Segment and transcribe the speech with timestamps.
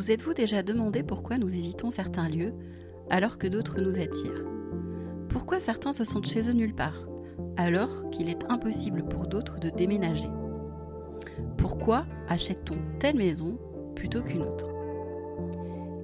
[0.00, 2.54] Vous êtes-vous déjà demandé pourquoi nous évitons certains lieux
[3.10, 4.46] alors que d'autres nous attirent?
[5.28, 7.06] Pourquoi certains se sentent chez eux nulle part
[7.58, 10.30] alors qu'il est impossible pour d'autres de déménager?
[11.58, 13.58] Pourquoi achète-t-on telle maison
[13.94, 14.68] plutôt qu'une autre?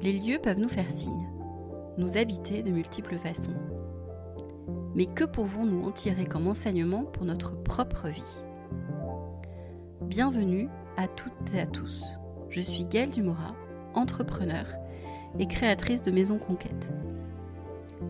[0.02, 1.30] Les lieux peuvent nous faire signe,
[1.96, 3.56] nous habiter de multiples façons.
[4.94, 8.38] Mais que pouvons-nous en tirer comme enseignement pour notre propre vie?
[10.02, 10.68] Bienvenue
[10.98, 12.04] à toutes et à tous.
[12.50, 13.54] Je suis Gaëlle Dumora,
[13.96, 14.66] entrepreneur
[15.38, 16.92] et créatrice de Maison Conquête.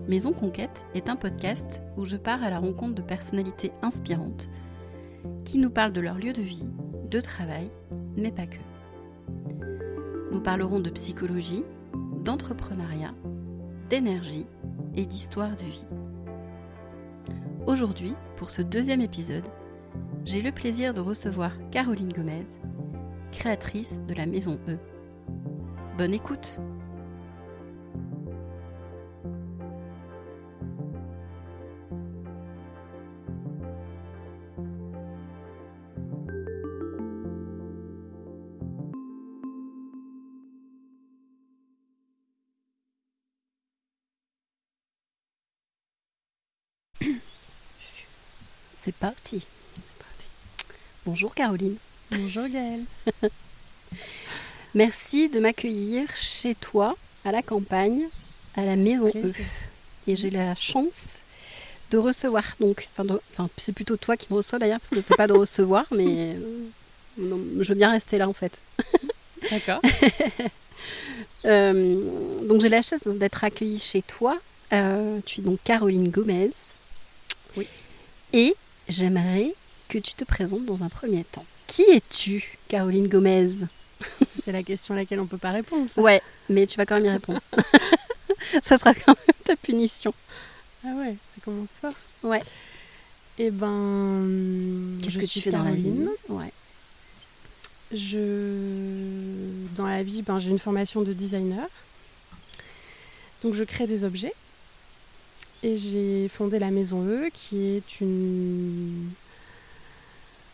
[0.08, 4.50] Maison Conquête est un podcast où je pars à la rencontre de personnalités inspirantes
[5.44, 6.68] qui nous parlent de leur lieu de vie,
[7.10, 7.70] de travail,
[8.16, 8.58] mais pas que.
[10.32, 11.64] Nous parlerons de psychologie,
[12.24, 13.14] d'entrepreneuriat,
[13.88, 14.46] d'énergie
[14.94, 15.86] et d'histoire de vie.
[17.66, 19.48] Aujourd'hui, pour ce deuxième épisode,
[20.24, 22.46] j'ai le plaisir de recevoir Caroline Gomez,
[23.32, 24.78] créatrice de la Maison E.
[25.96, 26.58] Bonne écoute
[48.70, 49.46] C'est parti.
[51.06, 51.76] Bonjour Caroline.
[52.10, 52.84] Bonjour Gaëlle.
[54.76, 58.02] Merci de m'accueillir chez toi, à la campagne,
[58.54, 59.32] à la maison E.
[60.06, 61.20] Et j'ai la chance
[61.90, 65.28] de recevoir donc, enfin, c'est plutôt toi qui me reçois d'ailleurs parce que c'est pas
[65.28, 68.52] de recevoir, mais euh, je veux bien rester là en fait.
[69.50, 69.80] D'accord.
[71.44, 74.36] Euh, donc j'ai la chance d'être accueillie chez toi.
[74.72, 76.50] Euh, tu es donc Caroline Gomez.
[77.56, 77.68] Oui.
[78.32, 78.56] Et
[78.88, 79.54] j'aimerais
[79.88, 81.44] que tu te présentes dans un premier temps.
[81.68, 83.66] Qui es-tu, Caroline Gomez?
[84.46, 85.90] C'est la question à laquelle on ne peut pas répondre.
[85.90, 86.00] Ça.
[86.00, 87.40] Ouais, mais tu vas quand même y répondre.
[88.62, 90.14] ça sera quand même ta punition.
[90.84, 91.94] Ah ouais, ça commence fort.
[92.22, 92.40] Ouais.
[93.40, 94.98] Et eh ben.
[95.02, 95.92] Qu'est-ce que tu fais dans la vie?
[96.28, 96.52] Ouais.
[97.92, 99.66] Je.
[99.74, 101.66] Dans la vie, ben, j'ai une formation de designer.
[103.42, 104.32] Donc je crée des objets.
[105.64, 109.10] Et j'ai fondé la Maison E, qui est une...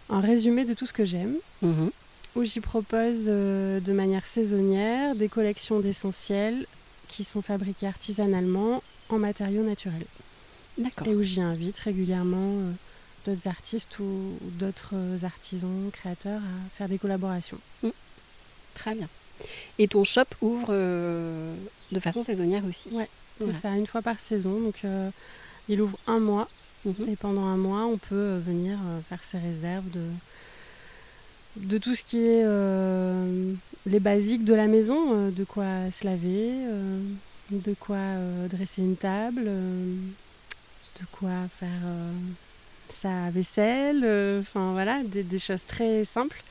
[0.08, 1.90] un résumé de tout ce que j'aime, mhm.
[2.34, 6.66] Où j'y propose euh, de manière saisonnière des collections d'essentiels
[7.08, 10.06] qui sont fabriqués artisanalement en matériaux naturels.
[10.78, 11.06] D'accord.
[11.06, 12.72] Et où j'y invite régulièrement euh,
[13.26, 17.58] d'autres artistes ou, d'autres artisans, créateurs à faire des collaborations.
[17.82, 17.88] Mm.
[18.74, 19.08] Très bien.
[19.78, 21.54] Et ton shop ouvre euh,
[21.90, 24.60] de façon saisonnière aussi Ouais, c'est ça, une fois par saison.
[24.60, 25.10] Donc euh,
[25.68, 26.48] il ouvre un mois.
[26.84, 27.08] Mhm.
[27.08, 30.00] Et pendant un mois, on peut euh, venir euh, faire ses réserves de,
[31.56, 32.44] de tout ce qui est
[33.86, 36.50] les basiques de la maison, de quoi se laver,
[37.50, 37.98] de quoi
[38.50, 41.68] dresser une table, de quoi faire
[42.88, 44.04] sa vaisselle,
[44.40, 46.42] enfin voilà, des, choses très simples,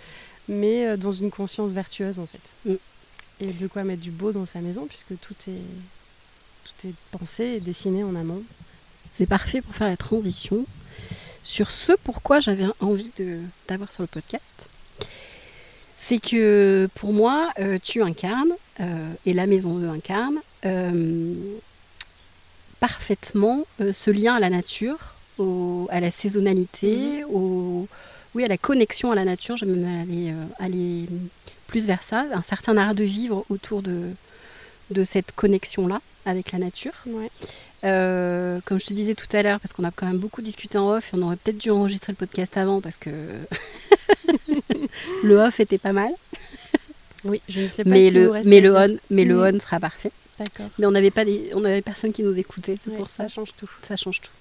[0.48, 2.54] mais dans une conscience vertueuse en fait.
[2.66, 2.76] Mm.
[3.40, 5.64] Et de quoi mettre du beau dans sa maison, puisque tout est
[6.64, 8.44] tout est pensé et dessiné en amont.
[9.06, 10.66] C'est parfait pour faire la transition
[11.44, 13.12] sur ce pourquoi j'avais envie
[13.68, 14.68] d'avoir sur le podcast.
[15.98, 21.34] C'est que pour moi, euh, tu incarnes, euh, et la maison E incarne, euh,
[22.80, 25.16] parfaitement ce lien à la nature,
[25.90, 27.26] à la saisonnalité, Mhm.
[27.36, 27.88] au,
[28.36, 29.58] oui, à la connexion à la nature.
[29.58, 31.08] J'aime aller, aller
[31.68, 34.10] plus vers ça, un certain art de vivre autour de,
[34.92, 36.94] de cette connexion-là avec la nature.
[37.08, 37.30] Ouais.
[37.84, 40.78] Euh, comme je te disais tout à l'heure, parce qu'on a quand même beaucoup discuté
[40.78, 43.10] en off, et on aurait peut-être dû enregistrer le podcast avant parce que
[45.24, 46.12] le off était pas mal.
[47.24, 49.40] Oui, je ne sais pas mais ce le, nous reste mais le on, mais le
[49.40, 50.12] on sera parfait.
[50.40, 50.70] D'accord.
[50.80, 53.24] Mais on n'avait pas des, on avait personne qui nous écoutait, c'est Ouais, pour ça.
[53.24, 53.70] ça change tout.
[53.88, 54.32] Ça change tout.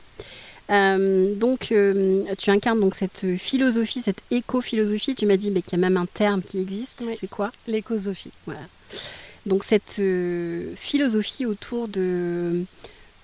[0.70, 5.14] Euh, donc, euh, tu incarnes donc cette philosophie, cette éco-philosophie.
[5.14, 7.02] Tu m'as dit mais qu'il y a même un terme qui existe.
[7.04, 7.16] Oui.
[7.20, 7.50] C'est quoi?
[7.66, 8.30] L'écosophie.
[8.46, 8.60] Voilà.
[9.46, 12.62] Donc cette euh, philosophie autour de,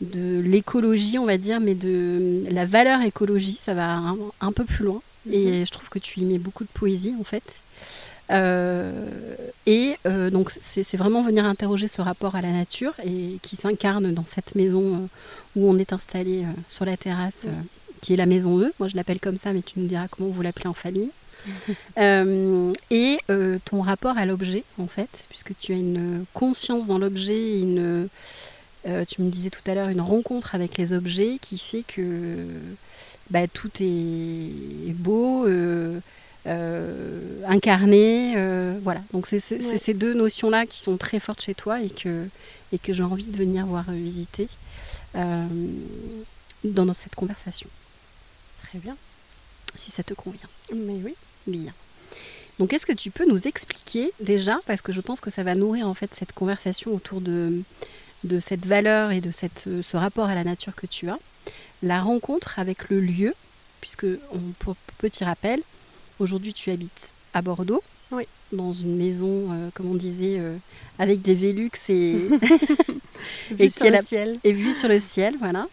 [0.00, 4.65] de l'écologie, on va dire, mais de la valeur écologie, ça va un, un peu
[4.65, 5.00] plus loin.
[5.31, 7.61] Et je trouve que tu y mets beaucoup de poésie, en fait.
[8.31, 9.37] Euh,
[9.67, 14.12] et euh, donc c'est vraiment venir interroger ce rapport à la nature et qui s'incarne
[14.12, 15.06] dans cette maison euh,
[15.55, 17.46] où on est installé sur la terrasse,
[18.00, 18.73] qui est la maison E.
[18.78, 21.11] Moi je l'appelle comme ça, mais tu nous diras comment vous l'appelez en famille.
[22.90, 23.19] Et
[23.64, 28.08] ton rapport à l'objet, en fait, puisque tu as une conscience dans l'objet, une,
[28.84, 32.46] tu me disais tout à l'heure, une rencontre avec les objets qui fait que
[33.31, 36.00] bah, tout est beau, euh,
[37.46, 38.34] incarné.
[38.82, 42.26] voilà, donc c'est ces deux notions-là qui sont très fortes chez toi et que,
[42.73, 44.49] et que j'ai envie de venir voir visiter
[46.64, 47.69] dans cette conversation.
[48.58, 48.96] Très bien.
[49.75, 50.49] Si ça te convient.
[50.75, 51.14] Mais oui.
[51.46, 51.72] Bien.
[52.58, 55.55] Donc, est-ce que tu peux nous expliquer déjà, parce que je pense que ça va
[55.55, 57.62] nourrir en fait cette conversation autour de,
[58.25, 61.19] de cette valeur et de cette, ce rapport à la nature que tu as,
[61.82, 63.34] la rencontre avec le lieu,
[63.81, 64.06] puisque
[64.58, 65.60] pour petit rappel,
[66.19, 67.82] aujourd'hui tu habites à Bordeaux,
[68.12, 68.25] oui.
[68.52, 70.56] dans une maison, euh, comme on disait, euh,
[70.98, 72.28] avec des Vélux et,
[73.58, 74.38] et, sur le ciel.
[74.43, 75.69] et vue sur le ciel, voilà.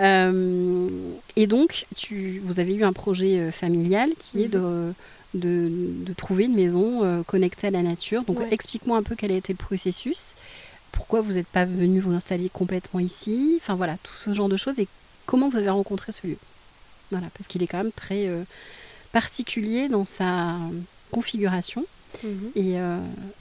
[0.00, 0.88] Euh,
[1.34, 4.60] et donc, tu, vous avez eu un projet familial qui est mhm.
[4.60, 4.94] de
[5.34, 8.24] de, trouver une maison connectée à la nature.
[8.24, 10.34] Donc explique-moi un peu quel a été le processus,
[10.90, 14.56] pourquoi vous n'êtes pas venu vous installer complètement ici, enfin voilà, tout ce genre de
[14.56, 14.88] choses et
[15.28, 16.38] comment vous avez rencontré ce lieu.
[17.10, 18.44] Voilà, parce qu'il est quand même très euh,
[19.12, 20.56] particulier dans sa
[21.12, 21.84] configuration
[22.24, 22.50] mhm.
[22.56, 22.98] et, euh,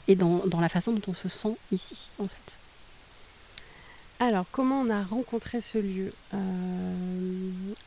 [0.10, 2.58] et dans, dans, la façon dont on se sent ici en fait.
[4.20, 6.12] Alors, comment on a rencontré ce lieu?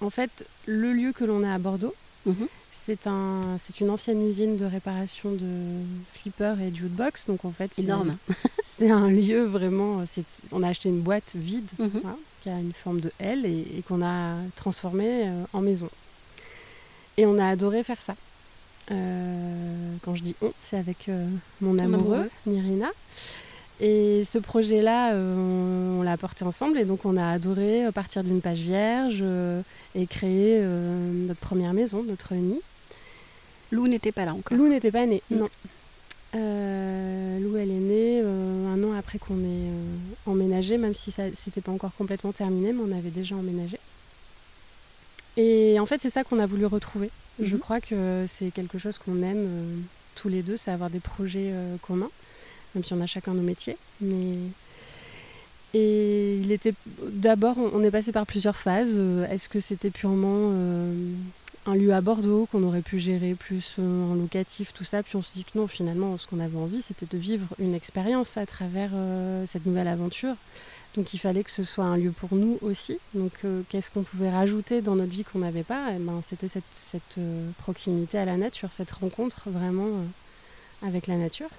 [0.01, 1.95] En fait, le lieu que l'on a à Bordeaux,
[2.25, 2.49] mhm.
[2.91, 5.47] C'est un, c'est une ancienne usine de réparation de
[6.13, 7.27] flippers et jukebox.
[7.27, 8.17] Donc en fait, énorme.
[8.65, 10.03] C'est un lieu vraiment.
[10.51, 11.91] on a acheté une boîte vide mhm.
[12.05, 15.89] hein, qui a une forme de L et, qu'on a transformée euh, en maison.
[17.17, 18.17] Et on a adoré faire ça.
[18.91, 21.29] Euh, quand je dis on, c'est avec euh,
[21.61, 22.89] mon amoureux, Nirina.
[23.79, 28.59] Et ce projet-là, on, l'a porté ensemble et donc on a adoré partir d'une page
[28.59, 29.25] vierge
[29.95, 32.61] et créer notre première maison, notre nid.
[33.71, 34.57] Lou n'était pas là encore.
[34.57, 35.37] Lou n'était pas née, mm.
[35.37, 35.49] non.
[36.37, 39.97] Euh, Lou, elle est née euh, un an après qu'on ait euh,
[40.27, 43.79] emménagé, même si ça c'était pas encore complètement terminé, mais on avait déjà emménagé.
[45.37, 47.11] Et en fait, c'est ça qu'on a voulu retrouver.
[47.41, 47.61] Je mhm.
[47.61, 49.85] crois que c'est quelque chose qu'on aime
[50.15, 51.53] tous les deux, c'est avoir des projets
[51.83, 52.11] communs,
[52.75, 53.77] même si on a chacun nos métiers.
[54.01, 54.37] Mais
[55.73, 58.99] et il était d'abord, on est passé par plusieurs phases.
[59.31, 60.53] Est-ce que c'était purement
[61.67, 65.03] un lieu à Bordeaux qu'on aurait pu gérer plus euh, en locatif, tout ça.
[65.03, 67.75] Puis on se dit que non, finalement, ce qu'on avait envie, c'était de vivre une
[67.75, 70.35] expérience à travers euh, cette nouvelle aventure.
[70.97, 72.99] Donc il fallait que ce soit un lieu pour nous aussi.
[73.15, 75.89] Donc euh, qu'est-ce qu'on pouvait rajouter dans notre vie qu'on n'avait pas?
[75.95, 77.19] Eh ben, C'était cette
[77.59, 79.89] proximité à la nature, cette rencontre vraiment
[80.83, 81.51] avec la nature.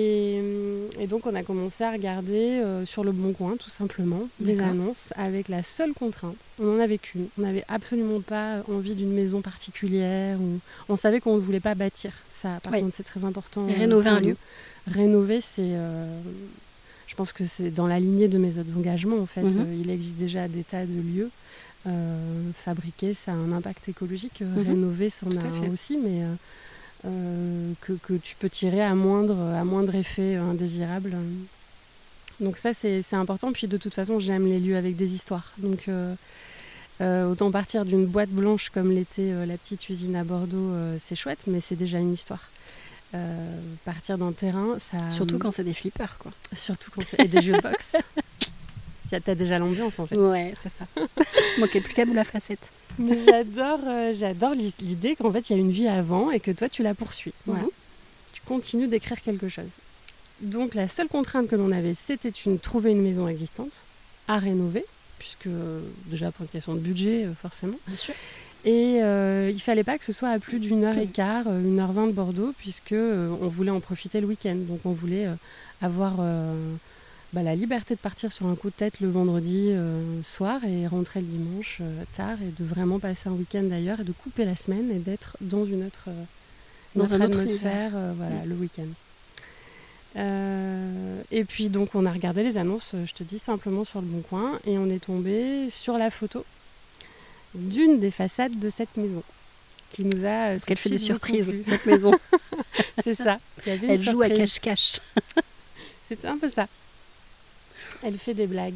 [0.00, 4.60] Et, donc on a commencé à regarder euh, sur le bon coin tout simplement des
[4.60, 6.36] annonces avec la seule contrainte.
[6.60, 7.26] On n'en avait qu'une.
[7.38, 10.38] On n'avait absolument pas envie d'une maison particulière.
[10.40, 10.60] Ou...
[10.88, 12.12] On savait qu'on ne voulait pas bâtir.
[12.32, 13.66] Ça, par contre, c'est très important.
[13.68, 14.36] Et rénover un lieu.
[14.86, 15.62] Rénover, c'est.
[15.62, 16.20] Euh,
[17.08, 19.42] je pense que c'est dans la lignée de mes autres engagements en fait.
[19.42, 19.58] Mhm.
[19.58, 21.30] Euh, il existe déjà des tas de lieux.
[22.64, 24.42] fabriquer, ça a un impact écologique.
[24.42, 24.66] Mhm.
[24.68, 26.34] Rénover, ça en a aussi, mais euh,
[27.02, 31.16] que, que, tu peux tirer à moindre, à moindre effet indésirable.
[32.40, 33.52] Donc ça, c'est important.
[33.52, 35.52] Puis de toute façon, j'aime les lieux avec des histoires.
[35.58, 36.14] Donc euh,
[37.00, 41.44] euh, autant partir d'une boîte blanche comme l'était la petite usine à Bordeaux, c'est chouette,
[41.46, 42.50] mais c'est déjà une histoire.
[43.84, 45.10] partir d'un terrain, ça...
[45.10, 46.32] Surtout quand c'est des flippers, quoi.
[46.52, 47.96] Surtout quand c'est des jeux de boxe.
[49.10, 50.16] T'as déjà l'ambiance, en fait.
[50.16, 50.86] Ouais, c'est ça.
[51.58, 52.70] Moi qui plus qu'à la facette.
[52.98, 56.50] Mais j'adore, euh, j'adore l'idée qu'en fait il y a une vie avant et que
[56.50, 57.32] toi tu la poursuis.
[58.32, 59.78] Tu continues d'écrire quelque chose.
[60.40, 63.84] Donc la seule contrainte que l'on avait, c'était une trouver une maison existante
[64.26, 64.84] à rénover,
[65.18, 65.48] puisque
[66.06, 67.78] déjà pour une question de budget euh, forcément.
[67.86, 68.14] Bien sûr.
[68.64, 71.78] Et euh, il fallait pas que ce soit à plus d'une heure et quart, une
[71.78, 74.56] heure vingt de Bordeaux, puisque on voulait en profiter le week-end.
[74.56, 75.28] Donc on voulait
[75.80, 76.16] avoir
[77.32, 80.86] bah, la liberté de partir sur un coup de tête le vendredi euh, soir et
[80.86, 84.46] rentrer le dimanche euh, tard et de vraiment passer un week-end d'ailleurs et de couper
[84.46, 86.24] la semaine et d'être dans une autre, euh,
[86.94, 88.88] dans atmosphère voilà, le week-end.
[91.30, 94.22] et puis donc on a regardé les annonces, je te dis simplement sur le bon
[94.22, 96.46] coin, et on est tombé sur la photo
[97.54, 99.22] d'une des façades de cette maison
[99.90, 100.48] qui nous a.
[100.48, 102.12] Parce qu'elle fait des surprises, cette maison.
[103.02, 103.38] C'est ça.
[103.66, 105.00] Elle joue à cache-cache.
[106.08, 106.66] C'était un peu ça.
[108.02, 108.74] Elle fait des blagues.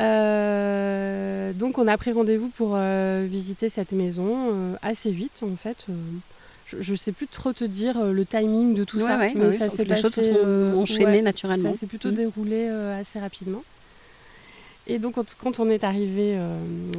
[0.00, 5.56] Euh, donc on a pris rendez-vous pour euh, visiter cette maison euh, assez vite en
[5.56, 5.86] fait.
[6.72, 9.84] je ne sais plus trop te dire le timing de tout ça, mais ça s'est
[9.84, 9.84] passé.
[9.84, 11.72] Les choses sont enchaînées naturellement.
[11.72, 12.14] Ça s'est plutôt mm.
[12.14, 13.62] déroulé assez rapidement.
[14.90, 16.38] Et donc quand, on est arrivé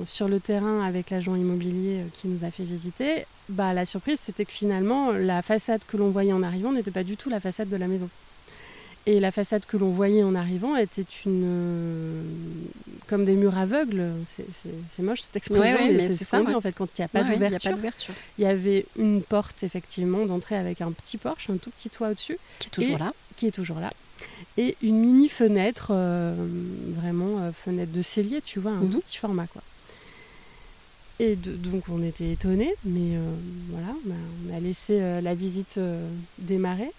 [0.06, 4.46] sur le terrain avec l'agent immobilier qui nous a fait visiter, bah, la surprise c'était
[4.46, 7.70] que finalement la façade que l'on voyait en arrivant n'était pas du tout la façade
[7.70, 8.10] de la maison.
[9.12, 12.22] Et la façade que l'on voyait en arrivant était une euh,
[13.08, 14.06] comme des murs aveugles.
[14.28, 16.54] C'est- moche cette expression, Ouais, ouais, mais, mais c'est c'est ce ça, ouais.
[16.54, 18.13] en fait quand il n'y a pas d'ouverture.
[18.38, 22.10] Il y avait une porte effectivement d'entrée avec un petit porche, un tout petit toit
[22.10, 23.13] au-dessus, Qui est toujours Et- là.
[23.36, 23.92] qui est toujours là,
[24.58, 26.36] et une mini fenêtre, euh,
[27.01, 28.92] vraiment euh, fenêtre de cellier, tu vois, un Mhm.
[28.92, 29.63] tout petit format quoi.
[31.20, 33.18] Et de- donc on était étonnés, mais
[33.72, 34.13] voilà, bah,
[34.51, 35.80] on a laissé la visite
[36.38, 36.92] démarrer.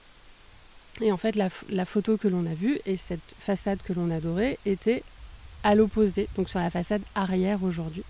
[1.03, 3.93] Et en fait, la, ph- la photo que l'on a vue et cette façade que
[3.93, 5.03] l'on adorait était
[5.65, 8.03] à l'opposé, donc sur la façade arrière aujourd'hui.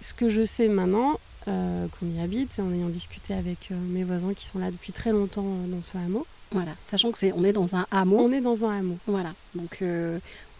[0.00, 4.04] Ce que je sais maintenant, euh, qu'on y habite, en ayant discuté avec euh, mes
[4.04, 6.72] voisins qui sont là depuis très longtemps euh, dans ce hameau, Voilà.
[6.90, 8.18] Sachant que c'est, on est dans un hameau.
[8.18, 8.98] on est dans un hameau.
[9.06, 9.32] Voilà.
[9.54, 9.82] Donc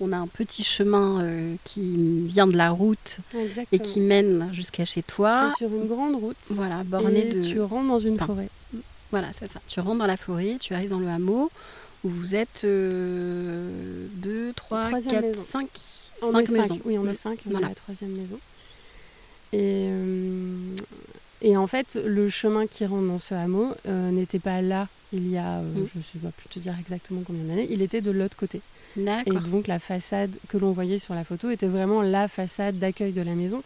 [0.00, 1.24] on a un petit chemin
[1.64, 3.66] qui vient de la route Exactement.
[3.72, 5.48] et qui mène jusqu'à chez toi.
[5.50, 6.36] T'es sur une grande route.
[6.50, 7.42] Voilà, borné et de.
[7.42, 8.48] tu rentres dans une Enfin, forêt.
[9.10, 9.60] Voilà, c'est ça.
[9.68, 11.50] Tu rentres dans la forêt, tu arrives dans le hameau
[12.04, 15.42] où vous êtes 2, 3, Troisième 4, maison.
[15.42, 15.68] 5,
[16.22, 16.52] On 5 est cinq.
[16.62, 16.78] maisons.
[16.84, 17.38] Oui, on est cinq.
[17.46, 17.66] On Voilà.
[17.66, 18.38] est la troisième maison.
[19.52, 20.76] Et, euh,
[21.42, 25.28] et en fait, le chemin qui rentre dans ce hameau euh, n'était pas là il
[25.28, 25.88] y a, euh, Mm.
[25.92, 28.60] je ne sais pas plus te dire exactement combien d'années, il était de l'autre côté.
[28.96, 33.12] Et donc la façade que l'on voyait sur la photo était vraiment la façade d'accueil
[33.12, 33.60] de la maison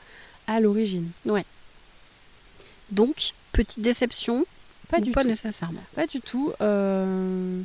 [0.46, 1.06] à l'origine.
[2.90, 4.46] Donc, petite déception,
[4.96, 5.28] Pas du pas tout.
[5.28, 5.80] nécessairement.
[5.94, 6.52] Pas du tout.
[6.60, 7.60] Euh,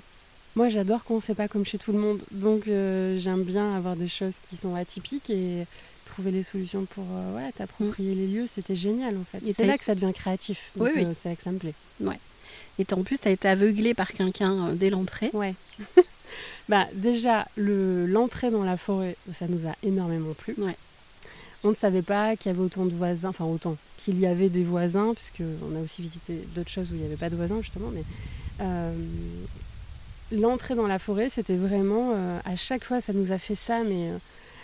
[0.56, 2.20] Moi, j'adore quand c'est pas comme chez tout le monde.
[2.32, 5.66] Donc, euh, j'aime bien avoir des choses qui sont atypiques et
[6.06, 8.46] trouver les solutions pour euh, ouais, t'approprier les lieux.
[8.48, 9.46] C'était génial, en fait.
[9.48, 10.72] Et C'est là que ça devient créatif.
[10.76, 11.14] Donc, Oui, oui.
[11.16, 11.76] c'est là que ça me plaît.
[12.80, 15.30] Et t'as- en plus, tu as été aveuglé par quelqu'un dès l'entrée.
[15.34, 15.54] Ouais.
[16.70, 20.56] bah, déjà, le- l'entrée dans la forêt, ça nous a énormément plu.
[20.58, 20.76] Ouais.
[21.64, 24.50] On ne savait pas qu'il y avait autant de voisins, enfin autant, qu'il y avait
[24.50, 27.36] des voisins, puisque on a aussi visité d'autres choses où il n'y avait pas de
[27.36, 27.90] voisins, justement.
[27.94, 28.04] Mais
[28.62, 28.94] euh,
[30.32, 33.84] l'entrée dans la forêt, c'était vraiment, euh, à chaque fois, ça nous a fait ça,
[33.84, 34.18] mais euh,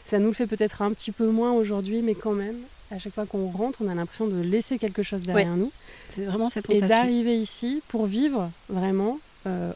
[0.08, 2.56] ça nous le fait peut-être un petit peu moins aujourd'hui, mais quand même,
[2.92, 5.72] à chaque fois qu'on rentre, on a l'impression de laisser quelque chose derrière nous
[6.08, 6.88] C'est vraiment cette et sensation.
[6.88, 9.20] d'arriver ici pour vivre vraiment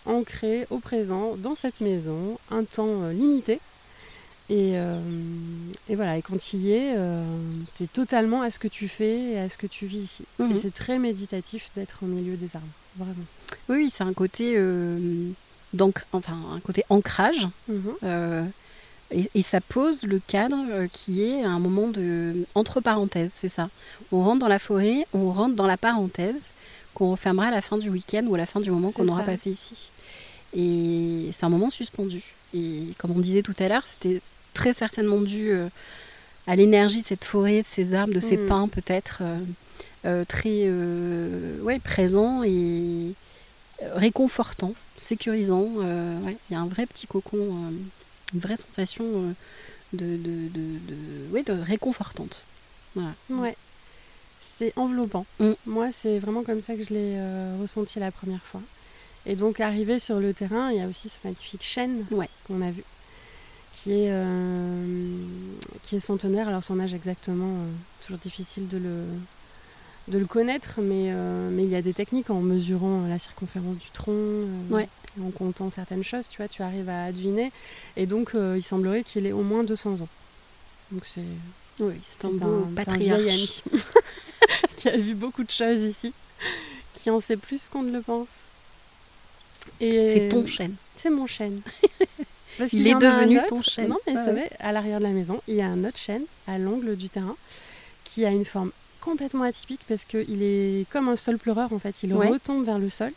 [0.08, 3.60] ancré au présent dans cette maison un temps limité
[4.50, 5.00] et, euh,
[5.90, 6.96] et voilà et quand tu y es
[7.78, 10.24] tu es totalement à ce que tu fais et à ce que tu vis ici
[10.40, 10.52] Mhm.
[10.52, 13.26] et c'est très méditatif d'être au milieu des arbres vraiment
[13.70, 15.30] Oui, c'est un côté, euh,
[15.74, 17.48] donc, enfin, un côté ancrage.
[18.04, 18.44] euh,
[19.12, 23.50] et, et ça pose le cadre euh, qui est un moment de entre parenthèses, c'est
[23.50, 23.70] ça.
[24.12, 26.50] On rentre dans la forêt, on rentre dans la parenthèse
[26.96, 29.24] qu'on refermera à la fin du week-end ou à la fin du moment qu'on aura
[29.24, 29.92] passé ici.
[30.56, 32.22] Et c'est un moment suspendu.
[32.54, 34.22] Et comme on disait tout à l'heure, c'était
[34.54, 35.68] très certainement dû euh,
[36.48, 38.48] à l'énergie de cette forêt, de ces arbres, de ces Mhm.
[38.48, 39.38] pins peut-être euh,
[40.06, 40.70] euh, très
[41.64, 43.14] ouais, présents et
[43.96, 45.64] réconfortant, sécurisant.
[46.26, 47.38] ouais, Il y a un vrai petit cocon,
[48.34, 49.06] une vraie sensation
[49.94, 52.44] de, de, de, de- ouais, de réconfortante.
[52.96, 53.14] Voilà.
[53.30, 53.56] ouais
[54.42, 55.52] c'est enveloppant Mm.
[55.68, 57.18] moi c'est vraiment comme ça que je l'ai
[57.62, 58.62] ressenti la première fois
[59.28, 62.28] et donc arrivé sur le terrain il y a aussi ce magnifique chêne Ouais.
[62.46, 62.84] qu'on a vu
[63.84, 65.18] qui est, euh,
[65.84, 66.48] qui est centenaire.
[66.48, 67.72] Alors son âge exactement, euh,
[68.06, 69.04] toujours difficile de le,
[70.10, 73.78] de le connaître, mais, euh, mais il y a des techniques en mesurant la circonférence
[73.78, 74.90] du tronc, euh, Ouais.
[75.22, 77.52] en comptant certaines choses, tu vois, tu arrives à deviner.
[77.96, 80.08] Et donc euh, il semblerait qu'il ait au moins 200 ans.
[80.92, 81.22] Donc c'est
[81.80, 82.32] Oui, c'est un
[82.76, 83.22] patriarche.
[83.22, 83.64] vieil ami
[84.78, 86.14] qui a vu beaucoup de choses ici,
[86.96, 88.44] qui en sait plus qu'on ne le pense.
[89.80, 90.76] Et C'est ton chêne.
[90.98, 91.62] c'est mon chêne.
[92.60, 93.88] Parce Il est devenu ton chêne.
[93.88, 95.98] Non, mais Ouais, c'est vrai, à l'arrière de la maison, il y a un autre
[95.98, 97.36] chêne à l'angle du terrain
[98.04, 101.96] qui a une forme complètement atypique parce qu'il est comme un sol pleureur en fait.
[102.04, 102.28] Il Ouais.
[102.30, 103.12] retombe vers le sol.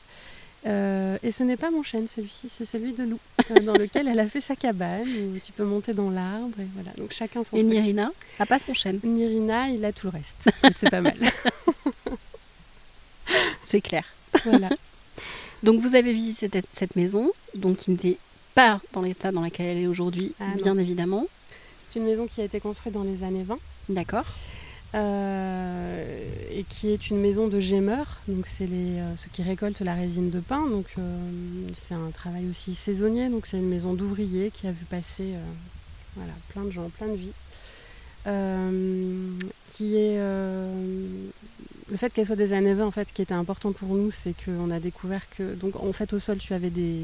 [0.65, 3.19] Euh, et ce n'est pas mon chêne, celui-ci, c'est celui de Lou,
[3.51, 6.67] euh, dans lequel elle a fait sa cabane, où tu peux monter dans l'arbre, et
[6.75, 6.93] voilà.
[6.99, 7.73] Donc chacun son Et truc.
[7.73, 10.49] Nirina a pas son chêne, Nirina, il a tout le reste.
[10.77, 11.17] C'est pas mal.
[13.65, 14.05] c'est clair.
[14.45, 14.69] voilà.
[15.63, 18.19] Donc vous avez visité cette, cette maison, donc qui n'était
[18.55, 21.27] pas dans l'état dans lequel elle est aujourd'hui, Ah, bien évidemment.
[21.89, 23.59] C'est une maison qui a été construite dans les années 20.
[23.89, 24.25] D'accord.
[24.95, 29.81] euh, et qui est une maison de gémeurs, donc c'est les, euh, ceux qui récoltent
[29.81, 31.19] la résine de pin, donc euh,
[31.75, 35.29] c'est un travail aussi saisonnier, donc c'est une maison d'ouvriers qui a vu passer
[36.15, 37.33] voilà, plein de gens, plein de vies.
[39.75, 43.95] Qui est le fait qu'elle soit des années 20 en fait, qui était important pour
[43.95, 47.01] nous, c'est qu'on a découvert que donc en fait au sol tu avais des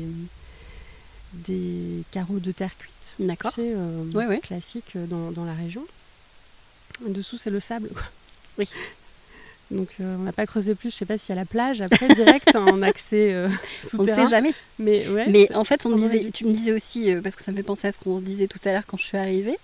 [1.32, 3.52] des carreaux de terre cuite, D'accord.
[3.52, 4.38] tu sais, euh, Ouais, ouais.
[4.38, 5.84] classique euh, dans, dans la région.
[7.06, 7.88] Dessous, c'est le sable.
[7.92, 8.02] Quoi.
[8.58, 8.68] Oui.
[9.70, 10.90] Donc euh, on n'a pas creusé plus.
[10.90, 13.50] Je sais pas s'il y a la plage après direct en accès euh,
[13.98, 14.54] On ne sait jamais.
[14.78, 17.56] Mais, ouais, Mais en fait, on disait, tu me disais aussi, parce que ça me
[17.58, 19.58] fait penser à ce qu'on se disait tout à l'heure quand je suis arrivée,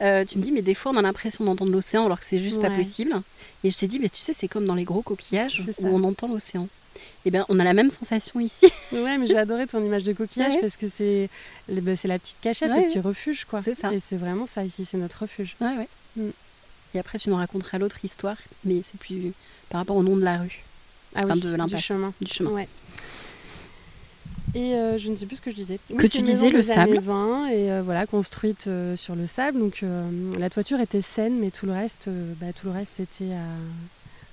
[0.00, 2.60] tu me dis, mais des fois on a l'impression d'entendre l'océan alors que c'est juste
[2.60, 3.14] pas possible.
[3.64, 6.04] Et je t'ai dit, mais tu sais, c'est comme dans les gros coquillages où on
[6.04, 6.68] entend l'océan.
[7.24, 8.66] Et bien, on a la même sensation ici.
[8.92, 10.60] Ouais, mais j'ai adoré ton image de coquillage Ouais.
[10.60, 11.28] parce que c'est
[11.68, 13.60] bah, c'est la petite cachette, Ouais, le petit refuge quoi.
[13.62, 13.92] C'est ça.
[13.92, 15.56] Et c'est vraiment ça ici, c'est notre refuge.
[15.60, 15.88] Ouais, ouais.
[16.16, 16.30] Mm.
[16.94, 19.32] Et après, tu nous raconteras l'autre histoire, mais c'est plus
[19.68, 20.62] par rapport au nom de la rue,
[21.14, 22.12] Ah enfin oui, de du chemin.
[22.20, 22.50] du chemin.
[22.50, 22.68] Ouais.
[24.54, 25.78] Et euh, je ne sais plus ce que je disais.
[25.90, 26.98] Oui, Que tu disais, le sable.
[26.98, 29.58] 20 et euh, voilà, construite euh, sur le sable.
[29.58, 29.84] Donc
[30.38, 32.08] la toiture était saine, mais tout le reste,
[32.40, 33.44] bah, tout le reste c'était à,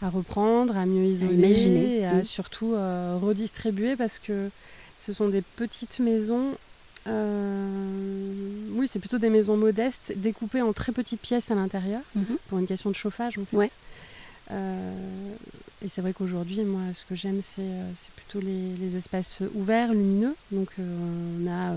[0.04, 2.00] à reprendre, à mieux isoler, imaginer.
[2.00, 2.24] et à Mm.
[2.26, 4.50] surtout euh, redistribuer parce que
[5.02, 6.52] ce sont des petites maisons.
[7.08, 12.38] euh, oui, c'est plutôt des maisons modestes, découpées en très petites pièces à l'intérieur Mhm.
[12.48, 13.58] pour une question de chauffage en fait.
[13.58, 13.70] Ouais.
[14.52, 14.94] Euh,
[15.84, 17.62] et c'est vrai qu'aujourd'hui, moi, ce que j'aime, c'est
[18.16, 20.36] plutôt les, les espaces ouverts, lumineux.
[20.52, 21.76] Donc, on a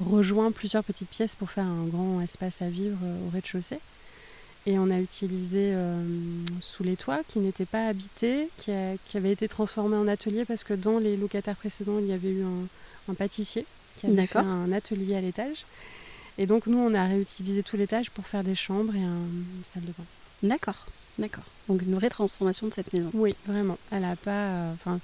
[0.00, 3.78] rejoint plusieurs petites pièces pour faire un grand espace à vivre au rez-de-chaussée.
[4.66, 6.02] Et on a utilisé euh,
[6.60, 10.44] sous les toits qui n'étaient pas habités, qui, a- qui avaient été transformés en atelier
[10.44, 13.64] parce que dans les locataires précédents, il y avait eu un, un pâtissier
[13.98, 15.64] qui avait fait un atelier à l'étage.
[16.36, 19.64] Et donc, nous, on a réutilisé tout l'étage pour faire des chambres et un- une
[19.64, 20.04] salle de bain.
[20.42, 20.86] D'accord,
[21.18, 21.44] d'accord.
[21.68, 23.10] Donc une vraie transformation de cette maison.
[23.14, 23.78] Oui, vraiment.
[23.90, 24.30] Elle a pas.
[24.30, 25.00] euh, Enfin,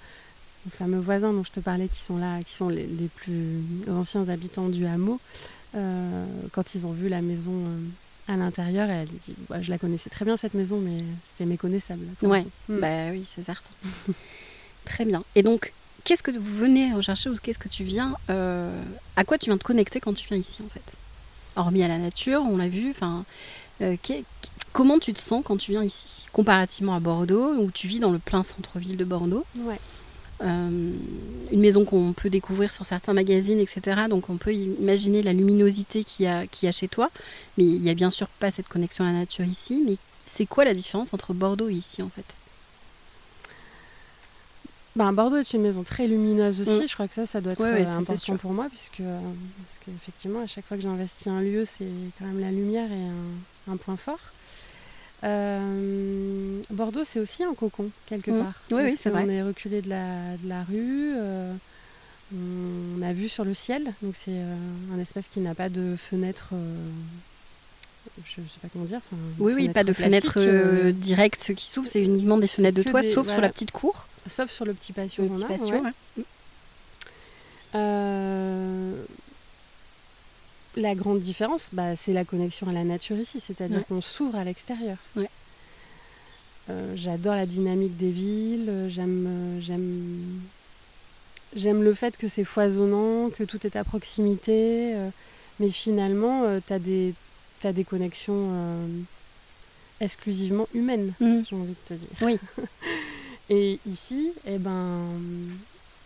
[0.67, 3.61] les fameux voisins dont je te parlais qui sont là, qui sont les, les plus
[3.91, 5.21] anciens habitants du hameau,
[5.75, 7.79] euh, quand ils ont vu la maison euh,
[8.29, 10.99] à l'intérieur, elle dit Ouais, Je la connaissais très bien cette maison, mais
[11.31, 12.05] c'était méconnaissable.
[12.23, 12.51] Ouais, le coup.
[12.69, 12.81] Mm.
[12.81, 13.71] Bah oui, c'est certain.
[14.85, 15.25] Très bien.
[15.35, 15.73] Et donc,
[16.05, 18.83] qu'est-ce que vous venez rechercher ou qu'est-ce que tu viens, euh,
[19.17, 20.97] à quoi tu viens te connecter quand tu viens ici en fait?
[21.57, 22.91] Hormis à la nature, on l'a vu.
[22.91, 23.25] Enfin,
[23.81, 23.97] euh,
[24.73, 28.11] comment tu te sens quand tu viens ici, comparativement à Bordeaux, où tu vis dans
[28.11, 29.45] le plein centre-ville de Bordeaux?
[29.59, 29.79] Ouais.
[30.45, 30.93] Euh,
[31.53, 34.03] une maison qu'on peut découvrir sur certains magazines, etc.
[34.09, 37.11] Donc on peut imaginer la luminosité qu'il y, a, qu'il y a chez toi.
[37.57, 39.83] Mais il n'y a bien sûr pas cette connexion à la nature ici.
[39.87, 42.25] Mais c'est quoi la différence entre Bordeaux et ici en fait?
[44.97, 46.83] Ben, Bordeaux est une maison très lumineuse aussi.
[46.83, 46.89] Mm.
[46.89, 49.19] Je crois que ça, ça doit être Ouais, ouais, euh, important pour moi, puisque euh,
[49.67, 53.71] parce qu'effectivement, à chaque fois que j'investis un lieu, c'est quand même la lumière et
[53.71, 54.21] un, un point fort.
[55.25, 58.43] Euh, Bordeaux, c'est aussi un cocon quelque Mm.
[58.43, 58.53] part.
[58.73, 59.27] Oui, c'est vrai.
[59.29, 61.13] est reculé de la, de la rue.
[61.17, 61.53] euh,
[62.35, 64.55] on a vu sur le ciel, donc c'est euh,
[64.95, 66.49] un espace qui n'a pas de fenêtre.
[68.25, 69.01] je sais pas comment dire.
[69.39, 70.39] Oui, oui, pas de fenêtre
[70.93, 74.07] directe qui s'ouvre, c'est uniquement des fenêtres de toit, des- sauf sur la petite cour.
[74.27, 75.93] sauf sur le petit patio Le qu'on petit a, patio, ouais.
[76.19, 76.25] ouais.
[80.77, 83.85] La grande différence, bah, c'est la connexion à la nature ici, c'est-à dire Ouais.
[83.89, 84.97] qu'on s'ouvre à l'extérieur.
[85.17, 85.29] Ouais.
[86.71, 90.41] Euh, J'adore la dynamique des villes, j'aime, euh, j'aime,
[91.55, 95.11] j'aime le fait que c'est foisonnant, que tout est à proximité, euh,
[95.61, 97.15] mais finalement, tu as des,
[97.61, 98.51] t'as des connexions
[100.01, 101.45] exclusivement humaines, Mhm.
[101.49, 102.09] j'ai envie de te dire.
[102.23, 102.39] Oui.
[103.51, 105.03] Et ici, eh ben,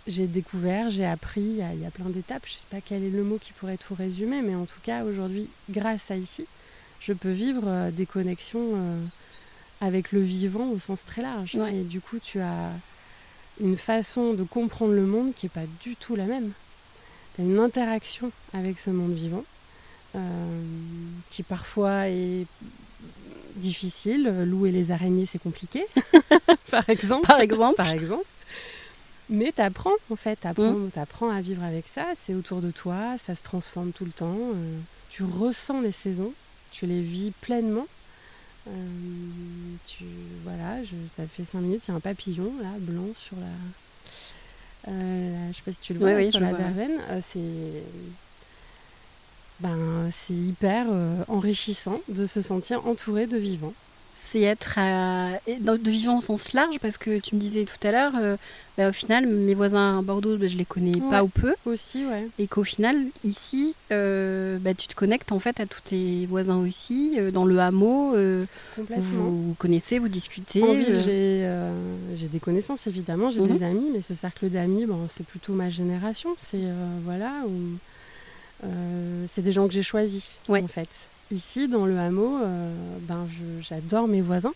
[0.08, 2.78] j'ai découvert, j'ai appris, il y, a- il y a plein d'étapes, je sais pas
[2.84, 6.16] quel est le mot qui pourrait tout résumer, mais en tout cas, aujourd'hui, grâce à
[6.16, 6.46] ici,
[7.00, 9.02] je peux vivre euh, des connexions euh,
[9.80, 11.54] avec le vivant au sens très large.
[11.54, 11.74] Ouais.
[11.76, 12.70] Et du coup, tu as
[13.60, 16.50] une façon de comprendre le monde qui n'est pas du tout la même.
[17.36, 19.44] Tu as une interaction avec ce monde vivant
[20.16, 20.18] euh,
[21.30, 22.46] qui parfois est
[23.56, 24.32] difficile.
[24.46, 25.84] Louer les araignées, c'est compliqué,
[26.70, 27.26] par exemple.
[27.26, 27.76] Par exemple.
[27.76, 28.24] Par exemple.
[29.30, 30.38] Mais tu apprends, en fait.
[30.40, 32.06] Tu apprends, à vivre avec ça.
[32.24, 34.36] C'est autour de toi, ça se transforme tout le temps.
[34.54, 34.78] euh,
[35.10, 36.32] tu ressens les saisons,
[36.70, 37.86] tu les vis pleinement.
[38.68, 38.70] Euh,
[39.86, 40.04] tu,
[40.44, 44.92] voilà, je, ça fait cinq minutes, il y a un papillon là, blanc sur la.
[44.92, 47.00] euh, je sais pas si tu le vois, Oui, oui, sur la verveine.
[47.10, 47.82] euh, c'est.
[49.60, 50.86] Ben, c'est hyper
[51.26, 53.74] enrichissant de se sentir entouré de vivants.
[54.20, 54.80] C'est être
[55.60, 58.36] de vivant au sens large, parce que tu me disais tout à l'heure, euh,
[58.76, 62.04] bah, au final, mes voisins à Bordeaux, bah, je les connais pas ou peu, Aussi,
[62.04, 62.26] ouais.
[62.40, 66.56] et qu'au final, ici, euh, bah, tu te connectes en fait à tous tes voisins
[66.58, 68.16] aussi, euh, dans le hameau,
[68.96, 70.62] vous, vous connaissez, vous discutez.
[72.16, 73.52] J'ai des connaissances évidemment, j'ai Mhm.
[73.56, 76.34] des amis, mais ce cercle d'amis, bon, c'est plutôt ma génération.
[76.44, 76.58] C'est
[77.04, 78.66] voilà, où,
[79.28, 80.60] c'est des gens que j'ai choisis Ouais.
[80.62, 80.88] en fait.
[81.30, 83.26] Ici, dans le hameau, euh, ben,
[83.60, 84.54] j'adore mes voisins.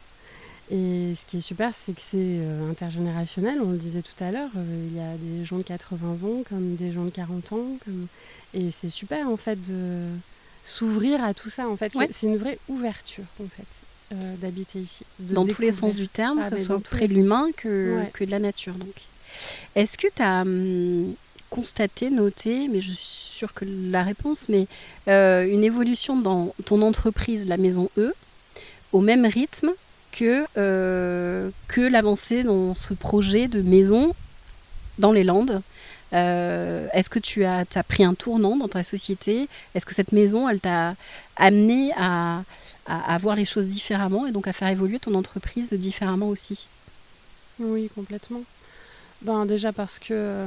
[0.71, 3.61] Et ce qui est super, c'est que c'est euh, intergénérationnel.
[3.63, 6.43] On le disait tout à l'heure, euh, il y a des gens de 80 ans
[6.49, 7.67] comme des gens de 40 ans.
[7.85, 8.07] Comme...
[8.55, 10.07] Et c'est super en fait de
[10.65, 11.69] s'ouvrir à tout ça.
[11.69, 12.09] En fait, Ouais.
[12.11, 13.67] c'est une vraie ouverture en fait.
[14.41, 15.05] d'habiter ici.
[15.19, 17.15] dans tous les sens du terme, ah, que ce soit dans tous près les de
[17.15, 18.11] l'humain que, Ouais.
[18.13, 18.75] que de la nature.
[18.75, 18.95] Donc.
[19.75, 21.15] Est-ce que tu as hum,
[21.51, 24.67] constaté, noté, mais je suis que la réponse, mais
[25.09, 28.15] euh, une évolution dans ton entreprise, la maison E,
[28.93, 29.71] au même rythme
[30.13, 34.15] que, euh, que l'avancée dans ce projet de maison
[34.99, 35.63] dans les Landes.
[36.13, 39.49] Euh, Est-ce que tu as, as pris un tournant dans ta société?
[39.75, 40.95] Est-ce que cette maison, elle t'a
[41.37, 42.43] amené à,
[42.87, 46.69] à voir les choses différemment et donc à faire évoluer ton entreprise différemment aussi?
[47.59, 48.43] Oui, complètement.
[49.23, 50.47] Ben, déjà parce que euh,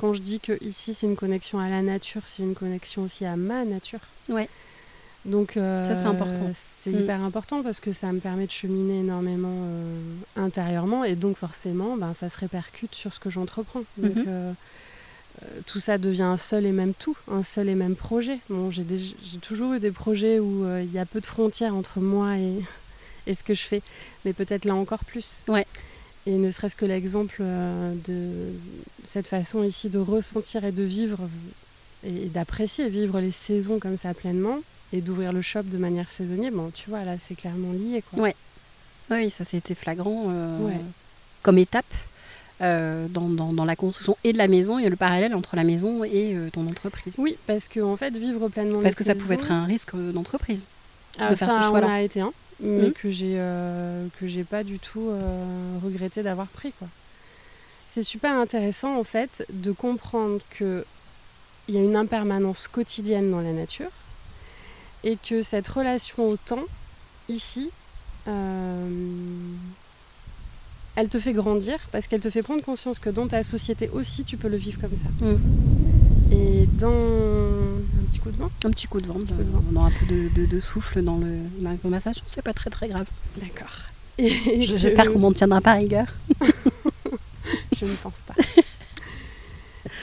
[0.00, 3.24] quand je dis que ici c'est une connexion à la nature, c'est une connexion aussi
[3.24, 4.00] à ma nature.
[4.28, 4.48] Ouais.
[5.24, 6.50] Donc euh, Ça, c'est important.
[6.54, 7.00] C'est Mm.
[7.00, 10.00] hyper important parce que ça me permet de cheminer énormément euh,
[10.36, 13.82] intérieurement et donc forcément, ben, ça se répercute sur ce que j'entreprends.
[13.98, 14.24] Donc Mhm.
[14.26, 14.52] euh,
[15.42, 18.38] euh, tout ça devient un seul et même tout, un seul et même projet.
[18.48, 21.76] Bon, j'ai des- j'ai toujours eu des projets où il y a peu de frontières
[21.76, 22.54] entre moi et,
[23.28, 23.82] et ce que je fais,
[24.24, 25.44] mais peut-être là encore plus.
[25.48, 25.66] Ouais.
[26.26, 28.52] Et ne serait-ce que l'exemple euh, de
[29.04, 31.18] cette façon ici de ressentir et de vivre
[32.04, 34.58] et d'apprécier vivre les saisons comme ça pleinement
[34.92, 38.02] et d'ouvrir le shop de manière saisonnière, bon, tu vois, là, c'est clairement lié.
[38.10, 38.22] Quoi.
[38.24, 38.34] Ouais.
[39.10, 40.80] Oui, ça c'était flagrant euh, Ouais.
[41.42, 41.84] comme étape
[42.60, 45.64] euh, dans, dans- dans la construction et de la maison et le parallèle entre la
[45.64, 47.14] maison et euh, ton entreprise.
[47.18, 49.94] Oui, parce que en fait, vivre pleinement Parce les que ça pouvait être un risque
[49.96, 50.64] d'entreprise.
[51.18, 51.92] Ah, de faire ça ce choix-là.
[51.92, 52.92] a été un, mais Mhm.
[52.92, 56.88] que j'ai euh, que j'ai pas du tout euh, regretté d'avoir pris quoi.
[57.88, 60.84] C'est super intéressant en fait de comprendre que
[61.68, 63.90] il y a une impermanence quotidienne dans la nature
[65.04, 66.64] et que cette relation au temps
[67.28, 67.70] ici
[68.28, 68.88] euh,
[70.96, 74.24] elle te fait grandir parce qu'elle te fait prendre conscience que dans ta société aussi
[74.24, 75.24] tu peux le vivre comme ça.
[75.24, 75.40] Mhm.
[76.32, 78.50] Et dans un petit coup de vent.
[78.64, 79.62] Un petit coup de vent, coup de vent.
[79.72, 81.26] on aura un peu de, de- de souffle dans le,
[81.62, 83.06] la conversation, c'est pas très très grave.
[83.36, 83.70] D'accord.
[84.18, 86.06] Je- J'espère qu'on m'en tiendra pas rigueur.
[87.76, 88.34] Je ne pense pas.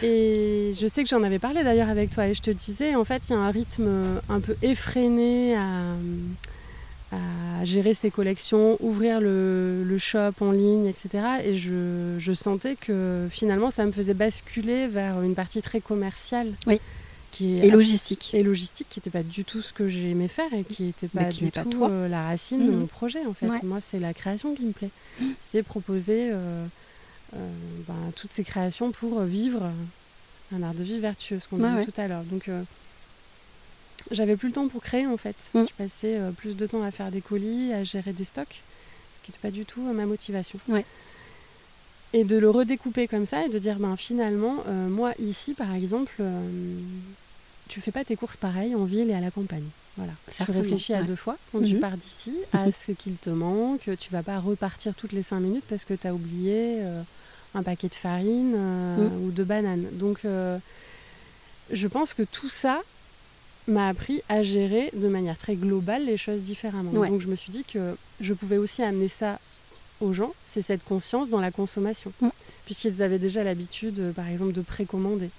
[0.03, 3.03] Et je sais que j'en avais parlé d'ailleurs avec toi et je te disais, en
[3.03, 3.87] fait, il y a un rythme
[4.29, 5.69] un peu effréné à,
[7.11, 11.23] à gérer ses collections, ouvrir le, le shop en ligne, etc.
[11.43, 16.51] Et je, je sentais que finalement, ça me faisait basculer vers une partie très commerciale.
[16.67, 16.79] Oui.
[17.31, 18.31] Qui est Et logistique.
[18.33, 21.25] et logistique qui n'était pas du tout ce que j'aimais faire et qui n'était Mais
[21.25, 21.89] pas qui du pas tout toi.
[21.89, 22.79] euh, la racine de Mhm.
[22.79, 23.47] mon projet en fait.
[23.47, 23.59] Ouais.
[23.63, 24.89] Moi, c'est la création qui me plaît.
[25.39, 26.65] C'est proposer euh,
[27.35, 27.37] euh,
[27.87, 29.69] ben, toutes ces créations pour vivre
[30.55, 31.85] un art de vie vertueux, ce qu'on Ouais, disait ouais.
[31.85, 32.23] tout à l'heure.
[32.23, 32.49] Donc,
[34.11, 35.35] j'avais plus le temps pour créer en fait.
[35.53, 35.63] Mm.
[35.69, 38.61] Je passais euh, plus de temps à faire des colis, à gérer des stocks,
[39.19, 40.59] ce qui n'était pas du tout euh, ma motivation.
[40.67, 40.85] Ouais.
[42.13, 45.73] Et de le redécouper comme ça et de dire, ben finalement, euh, moi ici par
[45.73, 46.21] exemple,
[47.67, 49.67] tu fais pas tes courses pareilles en ville et à la campagne.
[49.97, 50.13] Voilà.
[50.45, 51.05] Tu réfléchis à ouais.
[51.05, 51.79] deux fois quand tu Mhm.
[51.79, 53.89] pars d'ici à ce qu'il te manque.
[53.99, 56.79] Tu vas pas repartir toutes les cinq minutes parce que tu as oublié
[57.55, 59.23] un paquet de farine Mhm.
[59.23, 59.87] ou de bananes.
[59.93, 60.19] Donc,
[61.71, 62.81] je pense que tout ça
[63.67, 66.91] m'a appris à gérer de manière très globale les choses différemment.
[66.91, 67.09] Ouais.
[67.09, 69.39] Donc, je me suis dit que je pouvais aussi amener ça
[69.99, 72.11] aux gens, c'est cette conscience dans la consommation.
[72.65, 75.29] Puisqu'ils avaient déjà l'habitude, euh, par exemple, de précommander.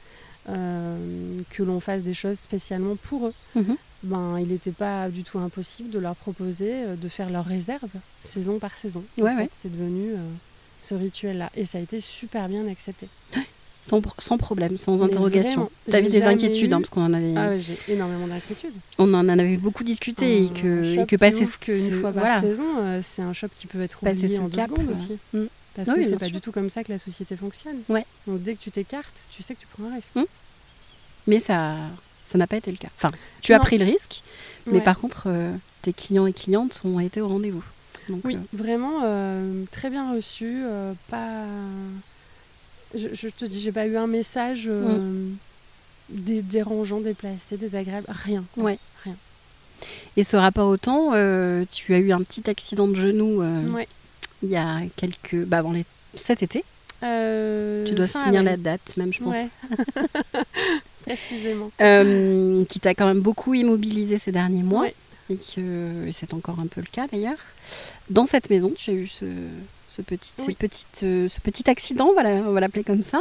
[0.51, 3.77] euh, que l'on fasse des choses spécialement pour eux Mhm.
[4.05, 7.91] ben, il n'était pas du tout impossible de leur proposer euh, de faire leur réserve
[8.25, 9.05] saison par saison.
[9.19, 9.51] Ouais, ouais.
[9.53, 10.17] C'est devenu euh,
[10.81, 11.51] ce rituel-là.
[11.55, 13.09] Et ça a été super bien accepté.
[13.88, 15.70] Sans, pro- sans problème, sans Mais interrogation.
[15.88, 18.74] Tu avais des inquiétudes, eu- hein, parce qu'on en avait, Ah ouais, j'ai énormément d'inquiétudes.
[18.98, 22.22] on en avait beaucoup discuté et que, et que passer ouvre qu'une ce- fois par
[22.22, 22.40] voilà.
[22.40, 24.92] saison, euh, c'est un shop qui peut être oublié ce en deux cap, secondes euh,
[24.92, 25.16] aussi.
[25.33, 25.44] mm.
[25.74, 26.35] Parce Oui, que c'est pas sûr.
[26.35, 27.79] du tout comme ça que la société fonctionne.
[27.88, 28.05] Ouais.
[28.27, 30.14] Donc dès que tu t'écartes, tu sais que tu prends un risque.
[30.16, 30.24] Mm.
[31.29, 31.77] Mais ça
[32.27, 32.88] ça n'a pas été le cas.
[32.98, 34.22] Enfin, tu as pris le risque,
[34.66, 34.81] mais Ouais.
[34.85, 37.64] par contre, euh, tes clients et clientes ont été au rendez-vous.
[38.24, 40.62] Oui, euh, vraiment euh, très bien reçu.
[40.64, 41.44] euh, pas,
[42.94, 45.27] je, je te dis, j'ai pas eu un message euh,
[46.09, 48.44] dé- dérangeant, déplacé, désagréable, rien.
[48.55, 48.64] quoi.
[48.64, 48.79] Ouais.
[49.05, 49.14] Rien.
[50.16, 53.68] Et ce rapport au temps, euh, tu as eu un petit accident de genou euh,
[53.70, 53.88] Ouais.
[54.42, 55.37] il y a quelques.
[55.44, 55.85] Bah, avant les...
[56.14, 56.64] cet été.
[57.01, 59.35] Tu dois souvenir la date, même, je pense.
[59.37, 59.48] Ouais.
[61.03, 61.70] Précisément.
[62.68, 64.87] Qui t'a quand même beaucoup immobilisé ces derniers mois.
[65.31, 67.37] Et que et c'est encore un peu le cas d'ailleurs.
[68.09, 69.27] Dans cette maison, tu as eu ce,
[69.88, 70.44] ce petit, Oui.
[70.48, 73.20] cette petite, euh, ce petit accident, voilà, on va l'appeler comme ça,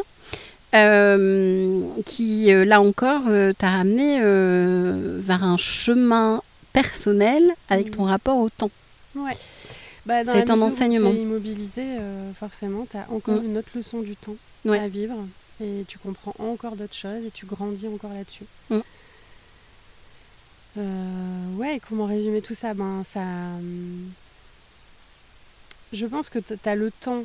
[0.76, 3.22] euh, qui, euh, là encore,
[3.58, 6.42] t'a ramené vers un chemin
[6.74, 8.72] personnel avec ton rapport au temps.
[9.16, 9.36] Ouais.
[10.06, 11.12] Bah, été un enseignement.
[11.12, 11.84] t'es immobilisé,
[12.40, 13.46] forcément, tu as encore Mm.
[13.46, 14.80] une autre leçon du temps Ouais.
[14.80, 15.16] à vivre.
[15.62, 18.44] Et tu comprends encore d'autres choses et tu grandis encore là-dessus.
[18.70, 18.78] Mm.
[20.78, 22.74] Euh, ouais, comment résumer tout ça?
[22.76, 23.22] Ben, ça,
[25.94, 27.24] Je pense que tu as le temps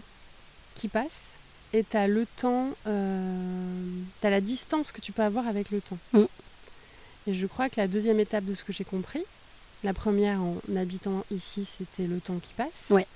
[0.75, 1.33] qui passe
[1.73, 5.71] et tu as le temps, euh, tu as la distance que tu peux avoir avec
[5.71, 5.99] le temps.
[6.13, 6.25] Mm.
[7.29, 9.25] Et je crois que la deuxième étape de ce que j'ai compris,
[9.85, 12.87] la première en habitant ici, c'était le temps qui passe.
[12.91, 13.07] Ouais.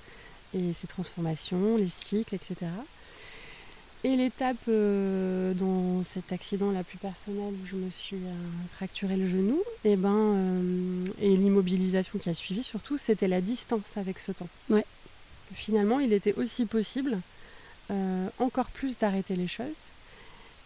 [0.53, 2.67] Et ses transformations, les cycles, etc.
[4.03, 8.33] Et l'étape euh, dans cet accident la plus personnelle où je me suis euh,
[8.75, 13.97] fracturé le genou, et, ben, euh, et l'immobilisation qui a suivi surtout, c'était la distance
[13.97, 14.47] avec ce temps.
[14.69, 14.85] Ouais.
[15.53, 17.17] Finalement, il était aussi possible
[18.39, 19.77] encore plus d'arrêter les choses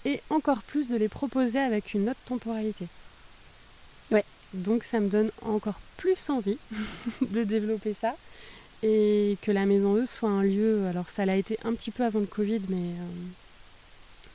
[0.05, 2.87] et encore plus de les proposer avec une autre temporalité.
[4.09, 4.25] Ouais.
[4.55, 6.57] Donc ça me donne encore plus envie
[7.21, 8.15] de développer ça
[8.81, 10.87] et que la maison E soit un lieu.
[10.87, 13.05] Alors ça l'a été un petit peu avant le Covid, mais euh,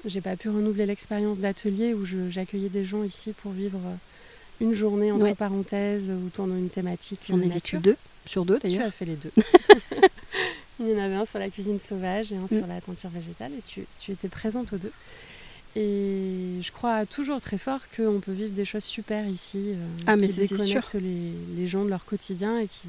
[0.05, 3.95] j'ai pas pu renouveler l'expérience d'atelier où j'accueillais des gens ici pour vivre euh,
[4.61, 5.35] une journée entre Ouais.
[5.35, 7.21] parenthèses autour d'une thématique.
[7.29, 8.87] J'en ai vécu deux, sur deux Tu d'ailleurs.
[8.87, 9.33] as fait les deux.
[10.81, 12.49] Il y en avait un sur la cuisine sauvage et un Mm.
[12.49, 14.93] sur la teinture végétale et tu, tu étais présente aux deux.
[15.75, 19.75] Et je crois toujours très fort qu'on peut vivre des choses super ici, euh,
[20.07, 22.89] Ah, mais qui déconnectent les, les gens de leur quotidien et qui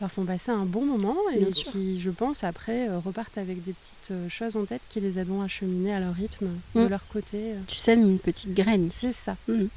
[0.00, 1.70] leur font passer un bon moment et Bien sûr.
[1.70, 5.18] qui, je pense, après euh, repartent avec des petites euh, choses en tête qui les
[5.18, 6.88] aideront à cheminer à leur rythme, de Mm.
[6.88, 7.38] leur côté.
[7.68, 8.88] Tu sèmes une petite graine.
[8.90, 9.36] C'est ça.
[9.46, 9.68] Mhm.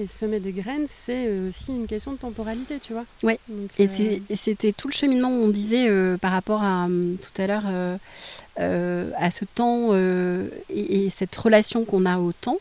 [0.00, 3.04] Et semer des graines, c'est euh, aussi une question de temporalité, tu vois.
[3.78, 7.16] Et euh, et c'était tout le cheminement où on disait euh, par rapport à hum,
[7.20, 7.64] tout à l'heure
[8.60, 12.58] euh, à ce temps et, et cette relation qu'on a au temps.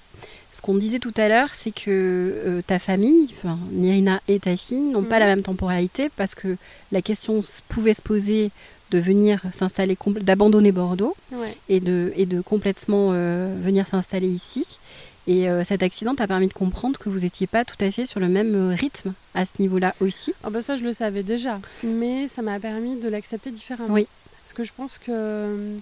[0.55, 3.29] Ce qu'on disait tout à l'heure, c'est que ta famille,
[3.71, 5.19] Nirina et ta fille, n'ont pas Mhm.
[5.19, 6.57] la même temporalité parce que
[6.91, 8.49] la question pouvait se poser
[8.89, 11.55] de venir s'installer, d'abandonner Bordeaux ouais.
[11.69, 14.65] et de, et de complètement venir s'installer ici.
[15.27, 18.05] Et euh, cet accident t'a permis de comprendre que vous n'étiez pas tout à fait
[18.05, 20.33] sur le même euh, rythme à ce niveau-là aussi.
[20.43, 23.93] Ah bah ça, je le savais déjà, mais ça m'a permis de l'accepter différemment.
[23.93, 24.07] Oui.
[24.43, 25.11] Parce que je pense que.
[25.11, 25.75] euh,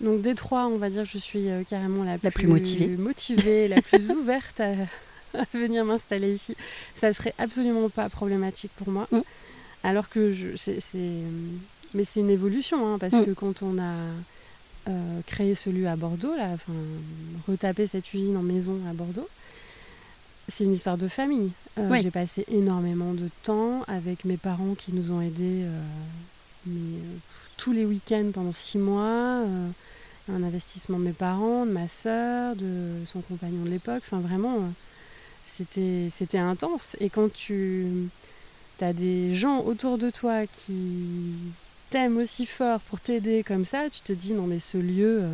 [0.00, 2.86] Donc, des trois, on va dire, je suis carrément la, La plus motivée.
[2.96, 4.72] motivée, la plus ouverte à,
[5.38, 6.56] à venir m'installer ici.
[7.00, 9.08] Ça serait absolument pas problématique pour moi.
[9.10, 9.20] Mm.
[9.82, 10.56] Alors que je.
[10.56, 11.22] c'est- c'est-
[11.94, 13.24] Mais c'est une évolution, hein, parce Mm.
[13.26, 13.92] que quand on a.
[14.88, 16.72] euh, créé ce lieu à Bordeaux, là, enfin,
[17.48, 19.28] retaper cette usine en maison à Bordeaux,
[20.48, 21.52] c'est une histoire de famille.
[21.78, 22.02] Euh, Oui.
[22.02, 25.80] J'ai passé énormément de temps avec mes parents qui nous ont aidés euh,
[26.66, 26.98] mais,
[27.56, 29.44] tous les week-ends pendant six mois.
[30.28, 34.02] un investissement de mes parents, de ma sœur, de son compagnon de l'époque.
[34.06, 34.58] Enfin, vraiment,
[35.44, 36.96] c'était c'était intense.
[37.00, 38.08] Et quand tu
[38.80, 41.34] as des gens autour de toi qui
[41.92, 45.20] t'aiment aussi fort pour t'aider comme ça, tu te dis non mais ce lieu...
[45.22, 45.30] euh,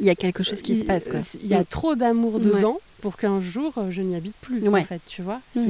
[0.00, 1.04] Il y a quelque chose qui se passe.
[1.04, 1.20] Quoi.
[1.42, 1.66] Il y a Mm.
[1.66, 2.40] trop d'amour Ouais.
[2.42, 4.60] dedans pour qu'un jour euh, je n'y habite plus.
[4.68, 4.80] Ouais.
[4.80, 5.60] En fait, tu vois, c'est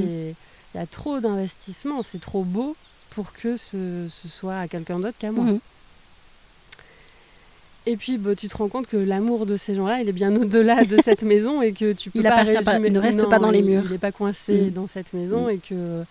[0.75, 2.75] il y a trop d'investissement, c'est trop beau
[3.11, 5.43] pour que ce, ce soit à quelqu'un d'autre qu'à moi.
[5.45, 5.59] Mhm.
[7.85, 10.33] Et puis bah, tu te rends compte que l'amour de ces gens-là, il est bien
[10.35, 13.39] au-delà de cette maison et que tu peux Il pas pas- ne reste Non, pas
[13.39, 13.83] dans les murs.
[13.85, 14.69] Il n'est pas coincé Mhm.
[14.71, 16.03] dans cette maison et que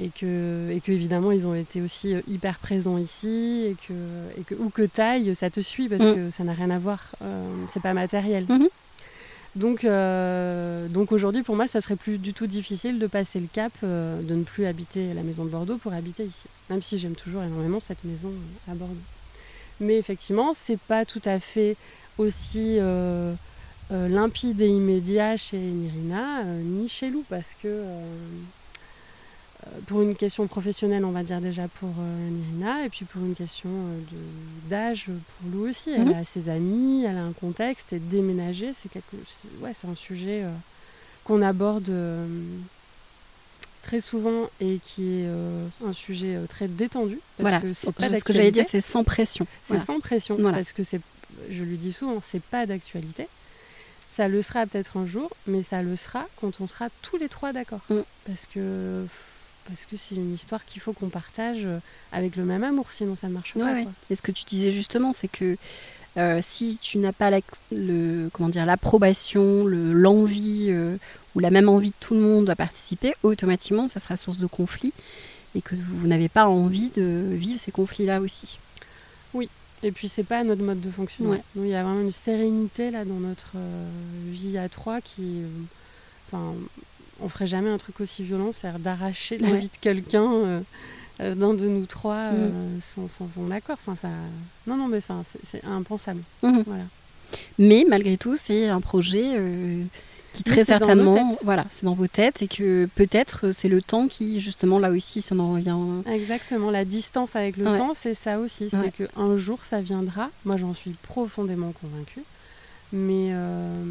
[0.00, 3.94] et que et que évidemment ils ont été aussi euh, hyper présents ici et que
[4.40, 6.14] et que où que t'ailles, ça te suit parce Mhm.
[6.14, 7.00] que ça n'a rien à voir.
[7.22, 8.44] euh, c'est pas matériel.
[8.48, 8.68] Mhm.
[9.56, 13.48] Donc, euh, donc aujourd'hui, pour moi, ça serait plus du tout difficile de passer le
[13.52, 16.46] cap, euh, de ne plus habiter la maison de Bordeaux pour habiter ici.
[16.70, 18.30] Même si j'aime toujours énormément cette maison
[18.70, 18.94] à Bordeaux.
[19.80, 21.76] Mais effectivement, c'est pas tout à fait
[22.18, 22.78] aussi
[23.90, 27.82] limpide et immédiat chez Nirina, ni chez Lou, parce que
[29.86, 33.34] pour une question professionnelle, on va dire déjà pour euh, Nirina, et puis pour une
[33.34, 33.98] question euh,
[34.68, 35.90] d'âge pour Lou aussi.
[35.90, 36.14] Elle Mhm.
[36.14, 39.16] a ses amis, elle a un contexte, et déménager, c'est quelque,
[39.60, 40.50] ouais, un sujet euh,
[41.24, 41.90] qu'on aborde
[43.82, 45.26] très souvent et qui est
[45.86, 47.18] un sujet très détendu.
[47.38, 49.46] Parce Voilà, que pas ce que j'allais dire, c'est sans pression.
[49.62, 49.84] C'est Voilà.
[49.84, 50.58] sans pression, Voilà.
[50.58, 51.00] parce que c'est,
[51.50, 53.28] je lui dis souvent, c'est pas d'actualité.
[54.10, 57.28] Ça le sera peut-être un jour, mais ça le sera quand on sera tous les
[57.28, 57.80] trois d'accord.
[57.90, 58.00] Mm.
[58.26, 59.06] Parce que
[59.68, 61.78] parce que c'est une histoire qu'il faut qu'on partage euh,
[62.12, 63.72] avec le même amour, sinon ça ne marche Ouais, pas.
[63.74, 63.82] ouais.
[63.84, 63.92] quoi?
[64.10, 65.56] Et ce que tu disais justement, c'est que
[66.16, 70.96] euh, si tu n'as pas la- le, comment dire, l'approbation, le- l'envie euh,
[71.36, 74.46] ou la même envie de tout le monde à participer, automatiquement, ça sera source de
[74.46, 74.92] conflit
[75.54, 78.58] et que vous, n'avez pas envie de vivre ces conflits-là aussi.
[79.84, 81.34] Et puis c'est pas notre mode de fonctionnement.
[81.34, 81.42] Ouais.
[81.54, 83.88] Il y a vraiment une sérénité là dans notre euh,
[84.26, 85.42] vie à trois qui,
[86.26, 86.52] enfin,
[87.20, 89.58] on ferait jamais un truc aussi violent, c'est-à-dire d'arracher la Ouais.
[89.58, 90.60] vie de quelqu'un euh,
[91.20, 92.36] euh, d'un de nous trois Mm.
[92.36, 93.76] euh, sans, sans son accord.
[93.84, 94.08] Enfin, ça,
[94.66, 96.22] non, non, mais enfin, c'est- c'est impensable.
[96.42, 96.62] Mhm.
[96.66, 96.84] Voilà.
[97.58, 99.82] Mais malgré tout, c'est un projet euh,
[100.32, 104.38] qui très certainement, voilà, c'est dans vos têtes et que peut-être c'est le temps qui,
[104.40, 105.76] justement, là aussi, si on en revient.
[106.06, 110.30] Exactement, la distance avec le temps, c'est ça aussi, c'est que un jour ça viendra.
[110.44, 112.22] Moi, j'en suis profondément convaincue,
[112.92, 113.82] mais euh,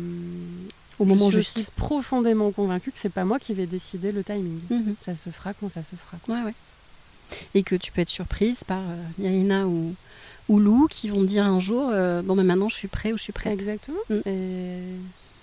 [0.99, 1.51] au moment je juste.
[1.59, 4.59] suis profondément convaincue que c'est pas moi qui vais décider le timing.
[4.69, 4.95] Mhm.
[5.03, 6.17] Ça se fera quand ça se fera.
[6.33, 6.53] Ouais, ouais.
[7.53, 9.93] Et que tu peux être surprise par euh, Irina ou,
[10.49, 13.17] ou Lou qui vont dire un jour euh, bon mais maintenant je suis prêt ou
[13.17, 13.53] je suis prête.
[13.53, 13.97] Exactement.
[14.09, 14.19] Mm.
[14.25, 14.79] Et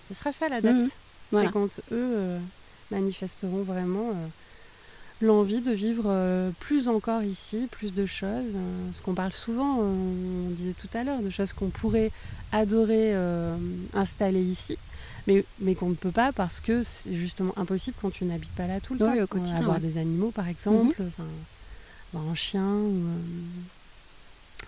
[0.08, 0.74] ce sera ça la date.
[0.76, 0.88] Mhm.
[1.30, 1.48] Voilà.
[1.48, 2.38] C'est quand eux euh,
[2.90, 4.26] manifesteront vraiment euh,
[5.20, 8.26] l'envie de vivre euh, plus encore ici, plus de choses.
[8.54, 12.10] euh, ce qu'on parle souvent, euh, on disait tout à l'heure, de choses qu'on pourrait
[12.52, 13.14] adorer
[13.94, 14.78] installer ici.
[15.26, 18.66] Mais, mais qu'on ne peut pas parce que c'est justement impossible quand tu n'habites pas
[18.66, 19.22] là tout le Oui, temps.
[19.24, 19.82] au quotidien, avoir ouais.
[19.82, 21.02] Des animaux par exemple,
[22.12, 22.92] avoir un chien ou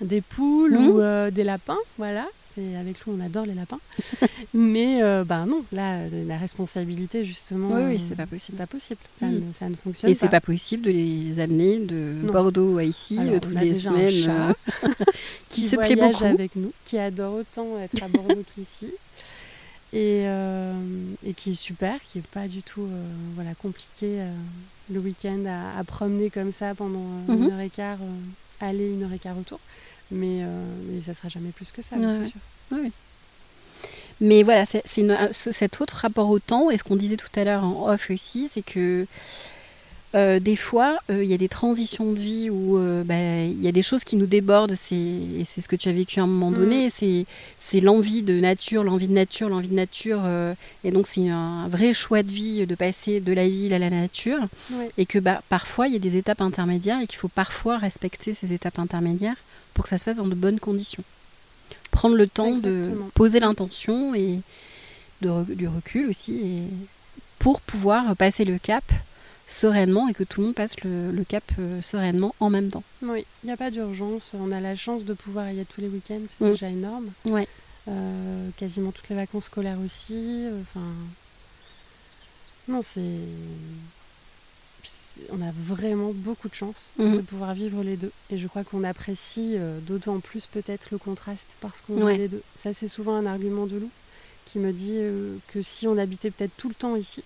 [0.00, 0.88] euh, des poules Mhm.
[0.90, 2.26] ou euh, des lapins, voilà.
[2.54, 3.78] C'est avec nous on adore les lapins.
[4.54, 8.56] mais euh, bah non, là la responsabilité justement, Oui, oui, euh, c'est pas c'est possible.
[8.58, 9.00] pas possible.
[9.20, 9.34] Ça, Mhm.
[9.48, 12.32] ne, ça ne fonctionne Et c'est pas possible de les amener de Non.
[12.32, 14.52] Bordeaux à ici Alors, euh, toutes les semaines, euh,
[15.50, 16.24] qui, se plaît voyage beaucoup.
[16.24, 18.90] avec nous, qui adore autant être à Bordeaux qu'ici.
[19.92, 20.74] Et, euh,
[21.24, 24.28] et qui est super, qui est pas du tout euh, voilà, compliqué euh,
[24.90, 27.42] le week-end à, à promener comme ça pendant euh, Mhm.
[27.44, 27.98] une heure et quart,
[28.60, 29.60] aller une heure et quart retour.
[30.10, 30.42] Mais,
[30.88, 32.80] mais ça sera jamais plus que ça, Ouais, c'est ouais.
[32.82, 32.90] sûr.
[34.20, 37.16] Mais voilà, c'est c'est une- ce- cet autre rapport au temps, et ce qu'on disait
[37.16, 39.06] tout à l'heure en off aussi, c'est que
[40.16, 43.60] euh, des fois, euh, il y a des transitions de vie où euh, bah, il
[43.62, 46.18] y a des choses qui nous débordent, c'est- et c'est ce que tu as vécu
[46.20, 46.54] à un moment Mm.
[46.58, 50.22] donné, c'est l'envie de nature, l'envie de nature, l'envie de nature,
[50.84, 53.90] et donc c'est un vrai choix de vie de passer de la ville à la
[53.90, 54.38] nature,
[54.70, 54.90] Ouais.
[54.98, 58.32] et que bah, parfois il y a des étapes intermédiaires, et qu'il faut parfois respecter
[58.34, 59.36] ces étapes intermédiaires
[59.74, 61.02] pour que ça se fasse dans de bonnes conditions.
[61.90, 64.38] Prendre le temps de poser l'intention et
[65.22, 66.62] de du recul aussi, et
[67.38, 68.84] pour pouvoir passer le cap
[69.48, 72.82] sereinement et que tout le monde passe le, le cap euh, sereinement en même temps.
[73.02, 74.32] Oui, il n'y a pas d'urgence.
[74.34, 76.50] On a la chance de pouvoir y être tous les week-ends, c'est Mm.
[76.50, 77.10] déjà énorme.
[77.26, 77.46] Ouais.
[77.88, 80.44] Euh, quasiment toutes les vacances scolaires aussi.
[80.62, 80.84] Enfin,
[82.68, 83.00] non, c'est,
[85.30, 87.16] on a vraiment beaucoup de chance Mhm.
[87.16, 88.10] de pouvoir vivre les deux.
[88.30, 92.14] Et je crois qu'on apprécie euh, d'autant plus peut-être le contraste parce qu'on Ouais.
[92.14, 92.42] vit les deux.
[92.56, 93.90] Ça, c'est souvent un argument de Lou
[94.46, 97.22] qui me dit euh, que si on habitait peut-être tout le temps ici,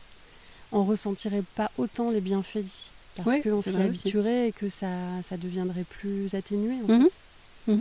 [0.72, 2.90] on ressentirait pas autant les bienfaits d'ici.
[3.16, 3.78] Parce Ouais, qu'on s'y aussi.
[3.80, 4.86] habituerait et que ça,
[5.28, 6.74] ça deviendrait plus atténué.
[6.88, 7.08] En Mhm.
[7.66, 7.74] fait.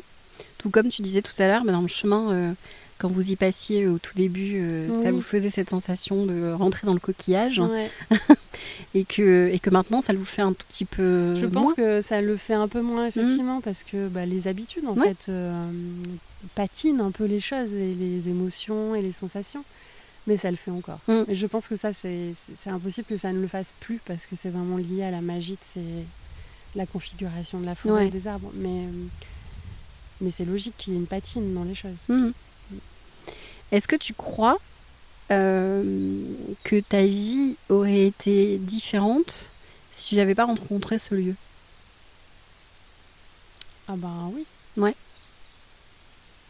[0.58, 2.52] Tout comme tu disais tout à l'heure, bah, dans le chemin, euh,
[2.98, 6.86] quand vous y passiez au tout début, euh, ça vous faisait cette sensation de rentrer
[6.88, 7.90] dans le coquillage Ouais.
[8.94, 11.74] et, que, et que maintenant ça vous fait un tout petit peu Je pense moins.
[11.76, 15.10] que ça le fait un peu moins effectivement parce que bah, les habitudes en Ouais.
[15.10, 15.72] fait euh,
[16.56, 19.64] patinent un peu les choses et les émotions et les sensations.
[20.30, 21.00] Mais ça le fait encore.
[21.10, 21.24] Mm.
[21.28, 22.34] Et je pense que ça c'est
[22.68, 25.54] impossible que ça ne le fasse plus parce que c'est vraiment lié à la magie
[25.54, 26.06] de ces-
[26.76, 28.08] la configuration de la forêt Ouais.
[28.08, 28.52] et des arbres.
[28.54, 28.92] Mais, euh,
[30.22, 31.98] mais c'est logique qu'il y ait une patine dans les choses.
[32.08, 32.32] Mhm.
[33.72, 34.58] Est-ce que tu crois
[35.32, 36.24] euh,
[36.64, 39.46] que ta vie aurait été différente
[39.92, 41.36] si tu n'avais pas rencontré ce lieu?
[43.88, 44.46] Ah ben oui.
[44.78, 44.96] Ouais.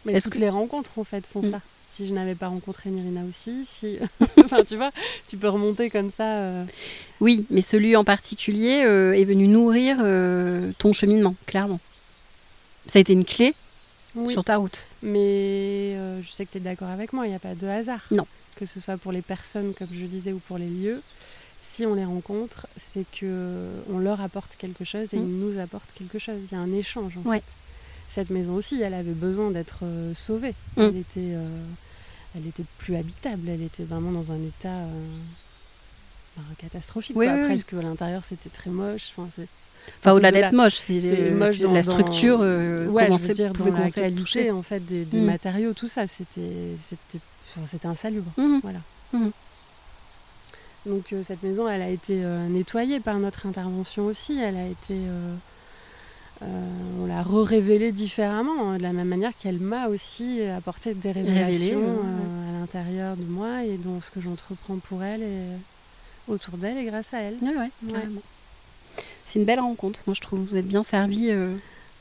[0.06, 1.52] Mais Est-ce que- les rencontres en fait font Mm.
[1.52, 1.62] ça.
[1.92, 3.98] Si je n'avais pas rencontré Myrina aussi, si,
[4.46, 4.92] enfin tu vois,
[5.28, 6.24] tu peux remonter comme ça.
[6.38, 6.64] euh,
[7.20, 11.80] Oui, mais ce lieu en particulier euh, est venu nourrir euh, ton cheminement, clairement.
[12.88, 13.54] Ça a été une clé
[14.16, 14.32] Oui.
[14.32, 14.86] sur ta route.
[15.02, 18.02] Mais je sais que tu es d'accord avec moi, il n'y a pas de hasard.
[18.12, 18.26] Non.
[18.56, 21.02] Que ce soit pour les personnes, comme je disais, ou pour les lieux.
[21.64, 25.24] Si on les rencontre, c'est que on leur apporte quelque chose et Mm.
[25.30, 26.36] ils nous apportent quelque chose.
[26.52, 27.14] Il y a un échange.
[27.24, 27.38] En Ouais.
[27.40, 27.44] fait.
[28.10, 30.56] Cette maison aussi, elle avait besoin d'être euh, sauvée.
[30.78, 30.82] Mm.
[30.82, 31.48] Elle était, euh,
[32.36, 33.48] elle était plus habitable.
[33.48, 35.06] Elle était vraiment dans un état euh,
[36.36, 37.16] ben, catastrophique.
[37.16, 37.36] Oui, quoi.
[37.36, 37.48] oui, oui.
[37.50, 39.12] Presque à l'intérieur, c'était très moche.
[39.16, 39.48] Enfin, c'est-
[40.02, 43.34] Enfin, au-delà d'être moche, c'est moche dans, la dans- structure, euh, ouais, comment je veux
[43.34, 44.52] dire pouvait dans la qualité toucher.
[44.52, 45.26] en fait des, des Mm.
[45.26, 46.42] matériaux, tout ça, c'était
[46.82, 47.20] c'était
[47.56, 48.32] enfin, c'était insalubre.
[48.38, 48.60] Mhm.
[48.62, 48.80] Voilà.
[49.14, 49.32] Mhm.
[50.86, 52.16] Donc cette maison, elle a été
[52.50, 54.40] nettoyée par notre intervention aussi.
[54.40, 54.96] Elle a été,
[56.42, 56.46] euh,
[57.02, 61.80] on l'a re-révélée différemment, hein, de la même manière qu'elle m'a aussi apporté des révélations
[61.80, 65.44] ouais, euh, à l'intérieur de moi et dans ce que j'entreprends pour elle et
[66.28, 67.36] autour d'elle et grâce à elle.
[67.42, 67.92] Ouais, ouais, Ouais.
[67.92, 68.22] carrément.
[69.26, 70.48] C'est une belle rencontre, moi je trouve.
[70.50, 71.54] Vous êtes bien servi euh,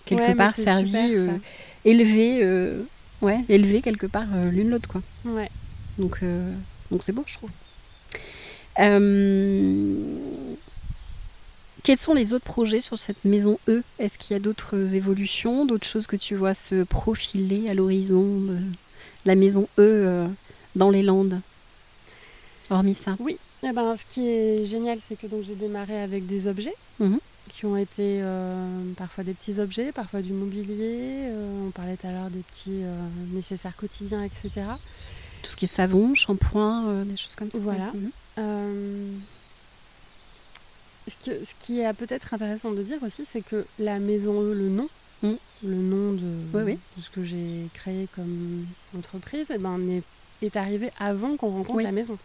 [0.04, 1.16] quelque mais part, servi,
[1.84, 2.42] élevé,
[3.20, 5.02] ouais, élevé quelque part l'une l'autre quoi.
[5.24, 5.50] Ouais.
[5.98, 6.20] Donc
[6.90, 7.50] donc c'est beau, je trouve.
[8.78, 9.94] Euh,
[11.88, 13.82] quels sont les autres projets sur cette maison E?
[13.98, 18.40] Est-ce qu'il y a d'autres évolutions, d'autres choses que tu vois se profiler à l'horizon
[18.42, 18.58] de
[19.24, 20.28] la maison E euh,
[20.76, 21.40] dans les Landes?
[22.68, 23.38] Hormis ça Oui.
[23.66, 27.20] Eh ben, ce qui est génial, c'est que donc j'ai démarré avec des objets Mhm.
[27.48, 28.66] qui ont été euh,
[28.98, 31.22] parfois des petits objets, parfois du mobilier.
[31.24, 32.94] euh, on parlait tout à l'heure des petits euh,
[33.32, 34.50] nécessaires quotidiens, etc.
[35.42, 37.56] Tout ce qui est savon, shampoing, euh, des choses comme ça.
[37.58, 37.90] Voilà.
[38.36, 39.20] Mhm.
[41.08, 44.52] Ce, que- ce qui est peut-être intéressant de dire aussi, c'est que la maison E,
[44.54, 44.88] le nom,
[45.22, 45.32] Mm.
[45.64, 46.78] le nom de, Oui, oui.
[46.96, 50.02] de ce que j'ai créé comme entreprise, eh ben, est,
[50.46, 51.82] est arrivé avant qu'on rencontre Oui.
[51.84, 52.16] la maison.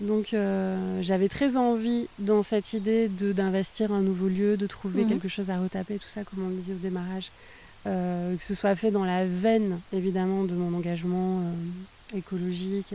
[0.00, 5.04] Donc euh, j'avais très envie dans cette idée de d'investir un nouveau lieu, de trouver
[5.04, 5.08] Mhm.
[5.10, 7.30] quelque chose à retaper, tout ça, comme on le disait au démarrage,
[7.86, 12.92] euh, que ce soit fait dans la veine évidemment de mon engagement euh, écologique,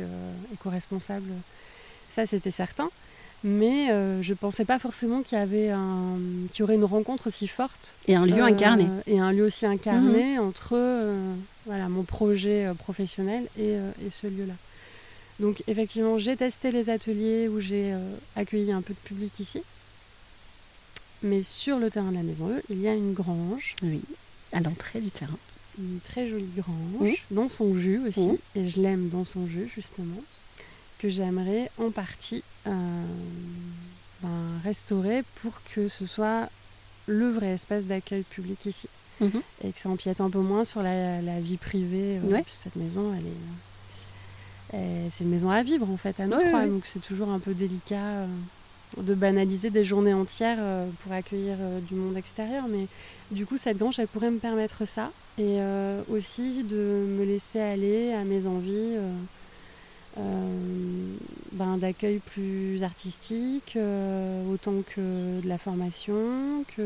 [0.54, 1.30] éco-responsable,
[2.10, 2.90] ça c'était certain.
[3.44, 6.18] Mais euh, je pensais pas forcément qu'il y avait un,
[6.52, 8.86] qu'il y aurait une rencontre aussi forte Et un lieu euh, incarné.
[9.08, 11.34] et un lieu aussi incarné entre euh,
[11.66, 14.56] voilà mon projet euh, professionnel et, et ce lieu-là.
[15.40, 17.94] Donc effectivement, j'ai testé les ateliers où j'ai
[18.36, 19.62] accueilli un peu de public ici.
[21.24, 24.02] Mais sur le terrain de la maison E, il y a une grange, Oui.
[24.52, 25.38] À l'entrée du terrain.
[25.78, 30.22] une très jolie grange, dans son jus aussi, et je l'aime dans son jus justement,
[31.00, 32.72] que j'aimerais en partie euh,
[34.22, 34.30] ben,
[34.64, 36.50] restaurer pour que ce soit
[37.08, 38.88] le vrai espace d'accueil public ici
[39.22, 39.42] Mhm.
[39.66, 42.20] et que ça empiète un peu moins sur la, la vie privée.
[42.24, 42.44] euh, Ouais.
[42.64, 46.68] cette maison, elle est, elle- c'est une maison à vivre en fait, à nous Ouais,
[46.68, 48.28] donc c'est toujours un peu délicat euh,
[48.98, 52.66] de banaliser des journées entières euh, pour accueillir euh, du monde extérieur.
[52.70, 52.88] Mais
[53.32, 56.76] du coup, cette grange, elle pourrait me permettre ça et euh, aussi de
[57.18, 58.96] me laisser aller à mes envies.
[58.98, 59.12] euh, euh,
[61.54, 66.82] ben, d'accueil plus artistique, euh, autant que de la formation, que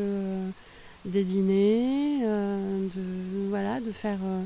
[1.04, 4.40] des dîners, euh, de, voilà, de faire euh,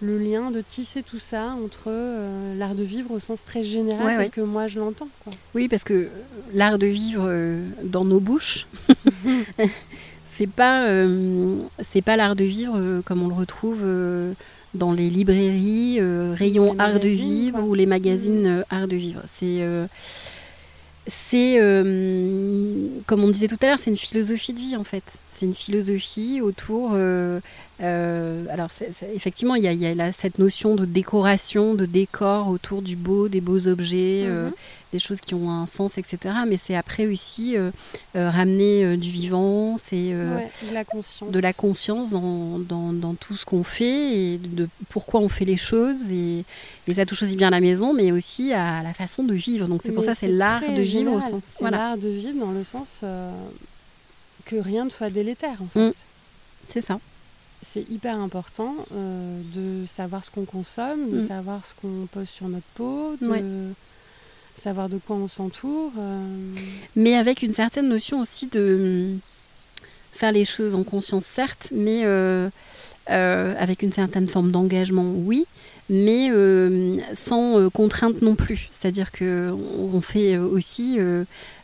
[0.00, 4.18] le lien, de tisser tout ça entre euh, l'art de vivre au sens très général
[4.18, 5.08] Ouais, que moi je l'entends.
[5.22, 5.32] quoi.
[5.54, 6.08] Oui, parce que
[6.52, 8.66] l'art de vivre euh, dans nos bouches,
[10.24, 14.32] c'est pas, euh, c'est pas l'art de vivre euh, comme on le retrouve euh,
[14.74, 17.68] dans les librairies, euh, rayons art de vivre quoi.
[17.68, 19.20] ou les magazines euh, art de vivre.
[19.26, 19.86] C'est, euh,
[21.06, 21.56] c'est
[23.06, 25.20] comme on disait tout à l'heure, c'est une philosophie de vie en fait.
[25.28, 26.96] C'est une philosophie autour.
[27.80, 28.68] Euh, alors,
[29.14, 32.82] effectivement, il y a, il y a là cette notion de décoration, de décor autour
[32.82, 34.22] du beau, des beaux objets.
[34.26, 34.52] euh, Mhm.
[34.92, 36.16] des choses qui ont un sens, etc.
[36.46, 37.72] Mais c'est après aussi euh,
[38.14, 41.30] ramener du vivant, c'est Ouais, de la conscience.
[41.32, 45.44] de la conscience dans, dans, dans tout ce qu'on fait et de pourquoi on fait
[45.44, 46.02] les choses.
[46.12, 46.44] Et,
[46.86, 49.66] et ça touche aussi bien à la maison, mais aussi à la façon de vivre.
[49.66, 51.42] Donc c'est pour ça c'est l'art de vivre au sens.
[51.44, 53.00] C'est Voilà, l'art de vivre dans le sens
[54.44, 55.88] que rien ne soit délétère en fait.
[55.88, 55.92] Mm.
[56.68, 57.00] c'est ça.
[57.64, 61.26] C'est hyper important euh, de savoir ce qu'on consomme, de Mm.
[61.26, 63.42] savoir ce qu'on pose sur notre peau, de Ouais.
[64.54, 65.92] savoir de quoi on s'entoure.
[65.98, 66.26] euh,
[66.94, 69.18] Mais avec une certaine notion aussi de hum,
[70.12, 72.48] faire les choses en conscience, certes, mais euh,
[73.08, 75.44] avec une certaine forme d'engagement, oui,
[75.90, 78.68] mais euh, sans contrainte non plus.
[78.70, 80.98] C'est-à-dire que on fait aussi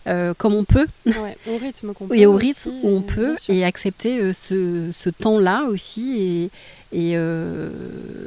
[0.07, 2.17] euh, comme on peut ouais, au rythme qu'on peut.
[2.17, 6.51] et au aussi, rythme où on euh, peut et accepter euh, ce, ce temps-là aussi.
[6.93, 7.17] Et, et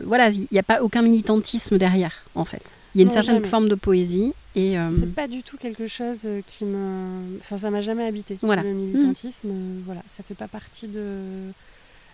[0.05, 2.77] voilà, il n'y a pas aucun militantisme derrière, en fait.
[2.95, 3.47] Il y a une Non, certaine jamais.
[3.47, 4.33] forme de poésie.
[4.55, 7.37] Et, euh, C'est pas du tout quelque chose qui me.
[7.39, 8.37] Enfin, ça m'a jamais habité.
[8.43, 8.61] Voilà.
[8.61, 11.17] Le militantisme, euh, voilà, ça fait pas partie de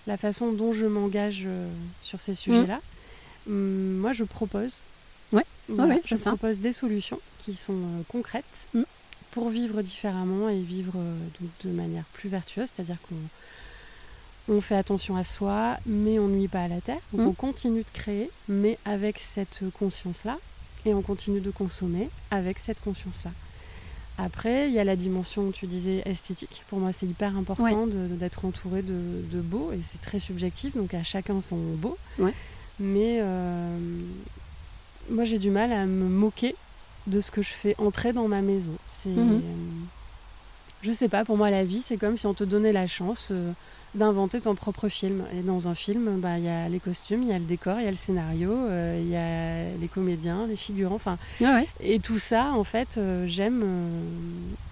[0.07, 1.45] la façon dont je m'engage
[2.01, 2.79] sur ces sujets-là.
[3.47, 4.75] Hum, moi, je propose.
[5.33, 5.43] Ouais.
[5.67, 6.29] Voilà, ouais, je c'est ça.
[6.31, 8.83] propose des solutions qui sont concrètes Mm.
[9.31, 13.15] Pour vivre différemment et vivre euh, donc, de manière plus vertueuse, c'est-à-dire qu'on
[14.55, 16.99] on fait attention à soi, mais on nuit pas à la terre.
[17.13, 17.27] Donc Mm.
[17.29, 20.37] on continue de créer, mais avec cette conscience-là,
[20.85, 23.31] et on continue de consommer avec cette conscience-là.
[24.17, 26.63] Après, il y a la dimension, tu disais, esthétique.
[26.67, 30.93] Pour moi, c'est hyper important d'être entouré de, de beau, et c'est très subjectif, donc
[30.93, 31.97] à chacun son beau.
[32.17, 32.33] Ouais.
[32.79, 33.77] Mais euh,
[35.09, 36.55] moi, j'ai du mal à me moquer
[37.07, 38.71] de ce que je fais entrer dans ma maison.
[38.87, 39.39] C'est, euh,
[40.81, 43.29] je sais pas, pour moi, la vie, c'est comme si on te donnait la chance
[43.31, 43.51] euh,
[43.95, 45.23] d'inventer ton propre film.
[45.37, 47.79] Et dans un film, bah, il y a les costumes, il y a le décor,
[47.79, 51.67] il y a le scénario, euh, il y a les comédiens, les figurants, enfin, ouais.
[51.81, 53.63] et tout ça, en fait, j'aime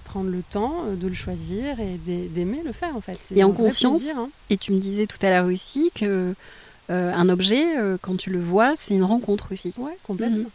[0.06, 3.20] prendre le temps de le choisir et d'ai- d'aimer le faire, en fait.
[3.36, 4.30] Et en conscience, plaisir, hein.
[4.50, 6.34] Et tu me disais tout à l'heure aussi que
[6.90, 7.66] un objet,
[8.02, 9.74] quand tu le vois, c'est une rencontre aussi.
[9.78, 10.38] Ouais, complètement.
[10.44, 10.50] Mhm.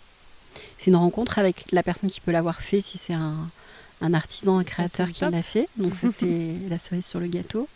[0.82, 3.36] C'est une rencontre avec la personne qui peut l'avoir fait, si c'est un,
[4.00, 5.68] un artisan, un créateur c'est qui l'a fait.
[5.76, 7.68] Donc ça, c'est la cerise sur le gâteau.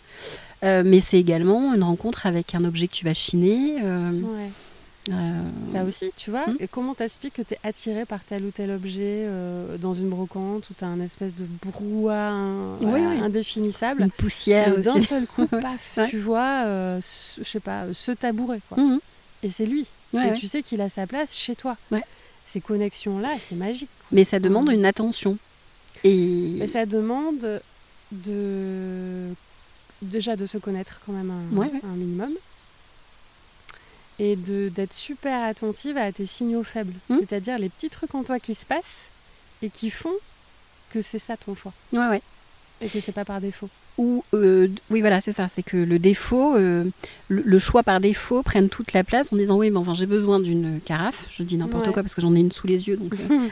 [0.65, 3.77] Euh, mais c'est également une rencontre avec un objet que tu vas chiner.
[3.85, 4.51] euh, Ouais.
[5.73, 6.49] Ça aussi, tu vois.
[6.49, 6.57] Hmm.
[6.59, 10.09] Et comment t'expliques que tu es attiré par tel ou tel objet euh, dans une
[10.09, 13.21] brocante où tu as un espèce de brouhaha un- Oui, voilà, oui.
[13.21, 14.03] indéfinissable?
[14.03, 15.07] Une poussière Et d'un aussi.
[15.07, 16.09] seul coup, paf, Ouais.
[16.09, 18.59] tu vois, euh, ce- je sais pas, ce tabouret.
[18.69, 18.83] Quoi.
[18.83, 18.99] Mhm.
[19.45, 19.87] Et c'est lui.
[20.13, 20.37] Ouais, et ouais.
[20.39, 21.77] tu sais qu'il a sa place chez toi.
[22.47, 23.89] Ces connexions-là, c'est magique.
[24.13, 25.37] Mais ça demande une attention.
[26.05, 27.61] Et Mais ça demande
[28.13, 29.33] de
[30.03, 31.81] déjà de se connaître quand même un, Ouais, ouais.
[31.85, 32.33] un minimum
[34.19, 37.17] et de d'être super attentive à tes signaux faibles, Mm.
[37.19, 39.09] c'est-à-dire les petits trucs en toi qui se passent
[39.63, 40.15] et qui font
[40.91, 42.23] que c'est ça ton choix ouais, ouais.
[42.81, 43.69] et que c'est pas par défaut.
[43.99, 45.49] Euh, oui, voilà, c'est ça.
[45.49, 46.85] C'est que le défaut, euh,
[47.29, 50.07] le, le choix par défaut prenne toute la place en disant oui, mais enfin j'ai
[50.07, 51.27] besoin d'une carafe.
[51.31, 51.93] Je dis n'importe Ouais.
[51.93, 53.15] quoi parce que j'en ai une sous les yeux, donc.
[53.15, 53.49] euh,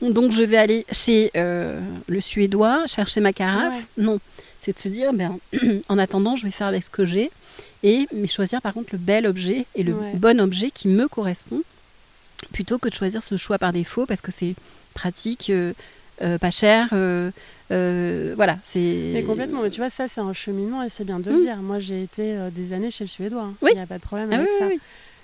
[0.10, 3.86] Donc je vais aller chez le Suédois chercher ma carafe.
[3.96, 4.04] Ouais.
[4.04, 4.18] Non,
[4.60, 5.38] c'est de se dire, ben,
[5.88, 7.30] en attendant, je vais faire avec ce que j'ai
[7.84, 10.12] et mais choisir par contre le bel objet et le Ouais.
[10.14, 11.62] bon objet qui me correspond,
[12.52, 14.54] plutôt que de choisir ce choix par défaut parce que c'est
[14.94, 15.52] pratique,
[16.38, 16.88] pas cher.
[16.92, 17.30] euh,
[17.70, 19.10] euh, voilà, c'est.
[19.14, 21.34] Mais complètement, mais tu vois, ça c'est un cheminement et c'est bien de Mm.
[21.34, 21.56] le dire.
[21.56, 23.54] Moi j'ai été euh, des années chez le Suédois, hein.
[23.68, 24.66] il n'y a pas de problème Ah avec oui, ça.
[24.68, 24.80] oui.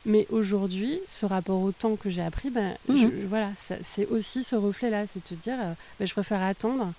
[0.07, 2.96] Mais aujourd'hui, ce rapport au temps que j'ai appris, ben, Mhm.
[2.99, 3.51] je- voilà,
[3.94, 6.92] c'est aussi ce reflet-là, c'est de te dire, euh, ben, je préfère attendre,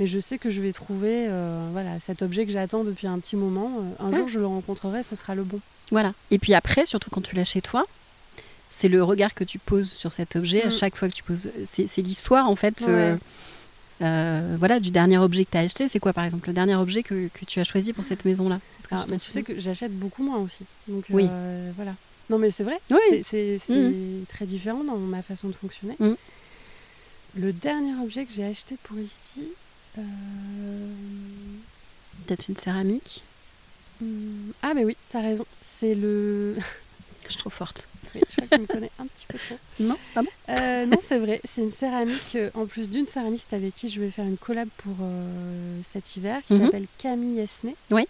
[0.00, 3.18] mais je sais que je vais trouver euh, voilà, cet objet que j'attends depuis un
[3.18, 3.70] petit moment.
[4.00, 4.16] euh, un Ouais.
[4.18, 5.60] jour, je le rencontrerai, ce sera le bon.
[5.90, 6.12] Voilà.
[6.30, 7.84] Et puis après, surtout quand tu l'as chez toi,
[8.76, 10.70] c'est le regard que tu poses sur cet objet à Mm.
[10.72, 11.48] chaque fois que tu poses.
[11.64, 12.80] C'est l'histoire en fait.
[12.82, 12.88] Ouais.
[12.88, 13.16] euh,
[14.02, 16.74] euh, voilà, du dernier objet que tu as acheté, c'est quoi par exemple le dernier
[16.74, 18.58] objet que, que tu as choisi pour cette maison-là?
[18.82, 20.64] Que Alors, tu t'en mais tu sais que j'achète beaucoup moins aussi.
[20.88, 21.26] Donc Oui.
[21.30, 21.94] euh, voilà.
[22.30, 23.22] Non, mais c'est vrai, Oui.
[23.28, 24.24] c'est- Mhm.
[24.28, 25.94] très différent dans ma façon de fonctionner.
[26.00, 26.16] Mhm.
[27.36, 29.48] Le dernier objet que j'ai acheté pour ici.
[29.98, 30.02] euh,
[32.26, 33.22] Peut-être une céramique
[34.00, 35.44] hmm, Ah, mais oui, t'as raison.
[35.62, 36.56] C'est le.
[37.26, 37.88] Je suis trop forte.
[38.14, 39.58] Oui, je crois que tu me connais un petit peu trop.
[39.80, 41.40] Non Ah bon Euh, non, c'est vrai.
[41.44, 44.68] C'est une céramique, euh, en plus d'une céramiste avec qui je vais faire une collab
[44.78, 46.64] pour euh, cet hiver, qui Mhm.
[46.64, 47.74] s'appelle Camille Esnay.
[47.90, 48.06] Oui.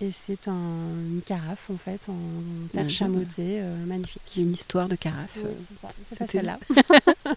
[0.00, 2.14] Et c'est un- une carafe, en fait, en
[2.72, 2.86] terre
[3.38, 4.20] euh, magnifique.
[4.36, 5.38] Une histoire de carafe.
[6.18, 6.58] C'est celle-là.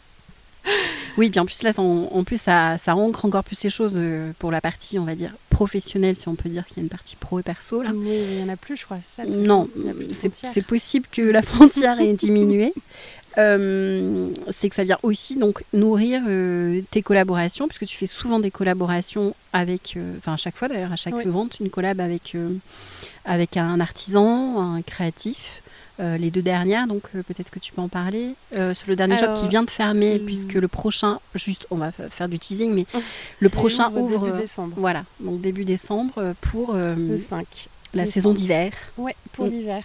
[1.17, 3.69] Oui, puis en plus là, ça, en, en plus ça, ça ancre encore plus les
[3.69, 3.99] choses
[4.37, 6.89] pour la partie, on va dire, professionnelle, si on peut dire qu'il y a une
[6.89, 7.89] partie pro et perso là.
[7.93, 8.99] Oui, il n'y en a plus, je crois.
[9.17, 9.29] c'est ça.
[9.29, 9.67] Non,
[10.13, 12.71] c'est possible que la frontière ait diminué.
[13.37, 18.39] Euh, c'est que ça vient aussi donc nourrir euh, tes collaborations, puisque tu fais souvent
[18.39, 21.25] des collaborations avec, euh, enfin à chaque fois d'ailleurs, à chaque Oui.
[21.25, 22.37] vente, une collab avec,
[23.25, 25.61] avec un artisan, un créatif.
[25.99, 28.33] Euh, les deux dernières, donc euh, peut-être que tu peux en parler.
[28.55, 30.25] Euh, sur le dernier Alors, shop qui vient de fermer, hum.
[30.25, 32.99] puisque le prochain, juste, on va fa- faire du teasing, mais Oh,
[33.39, 34.75] le prochain ouvre début décembre.
[34.77, 37.67] voilà, donc début décembre pour Le 5.
[37.93, 38.13] la décembre.
[38.13, 39.83] saison d'hiver Ouais, pour l'hiver.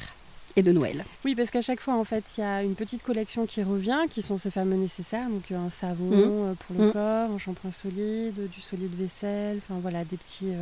[0.54, 1.04] et de Noël.
[1.24, 3.98] Oui, parce qu'à chaque fois, en fait, il y a une petite collection qui revient,
[4.08, 5.28] qui sont ces fameux nécessaires.
[5.28, 6.92] Donc, un savon euh, pour le Mhm.
[6.92, 10.52] corps, un shampoing solide, du solide vaisselle, enfin voilà, des petits.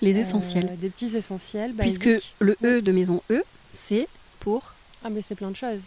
[0.00, 0.76] Les essentiels.
[0.80, 1.72] des petits essentiels.
[1.76, 3.42] Puisque le E de maison E,
[3.72, 4.06] c'est
[4.44, 4.74] pour.
[5.04, 5.82] Ah, mais c'est plein de choses.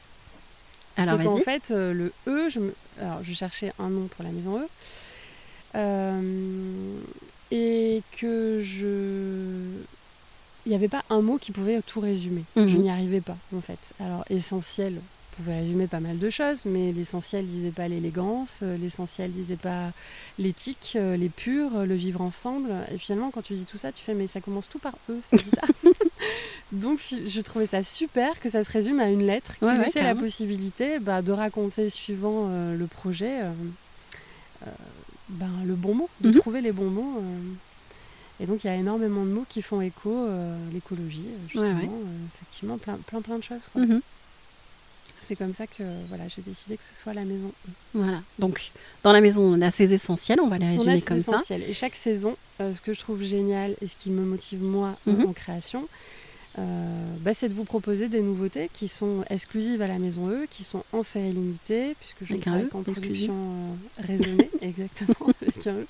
[0.97, 1.43] Alors vas-y.
[1.43, 2.73] fait, euh, le E, je, me...
[2.99, 4.67] Alors, je cherchais un nom pour la maison E.
[5.75, 6.99] Euh,
[7.51, 9.69] et que je.
[10.65, 12.43] Il n'y avait pas un mot qui pouvait tout résumer.
[12.55, 12.81] Je Mhm.
[12.81, 13.79] n'y arrivais pas, en fait.
[14.03, 14.99] Alors, essentiel
[15.37, 19.91] pouvait résumer pas mal de choses, mais l'essentiel disait pas l'élégance, euh, l'essentiel disait pas
[20.39, 22.69] l'éthique, euh, les purs, euh, le vivre ensemble.
[22.91, 25.19] Et finalement, quand tu dis tout ça, tu fais, mais ça commence tout par E,
[25.23, 25.69] c'est bizarre.
[26.71, 29.85] Donc, je trouvais ça super que ça se résume à une lettre qui Ouais, ouais,
[29.85, 33.51] laissait la possibilité bah, de raconter, suivant euh, le projet, euh,
[34.65, 34.71] euh,
[35.29, 36.33] ben, le bon mot, de Mhm.
[36.33, 37.21] trouver les bons mots.
[38.39, 40.27] Et donc, il y a énormément de mots qui font écho,
[40.73, 41.89] l'écologie, justement, Ouais,
[42.35, 43.67] effectivement, plein, plein, plein de choses.
[43.73, 43.81] quoi.
[43.81, 44.01] Mhm.
[45.27, 47.47] C'est comme ça que voilà, j'ai décidé que ce soit la maison.
[47.49, 47.71] E.
[47.95, 48.21] Voilà.
[48.39, 48.71] Donc,
[49.03, 51.33] dans la maison, on a ses essentiels, on va les On a résumer comme ça.
[51.33, 51.63] essentiels.
[51.67, 54.95] Et chaque saison, euh, ce que je trouve génial et ce qui me motive moi
[55.05, 55.25] en- Mhm.
[55.27, 55.87] en création,
[56.59, 56.61] euh,
[57.19, 60.63] bah, c'est de vous proposer des nouveautés qui sont exclusives à la maison E, qui
[60.63, 63.27] sont en série limitée, puisque je travaille E, qu'en exclusive.
[63.29, 65.87] production euh, raisonnée, exactement, avec un E.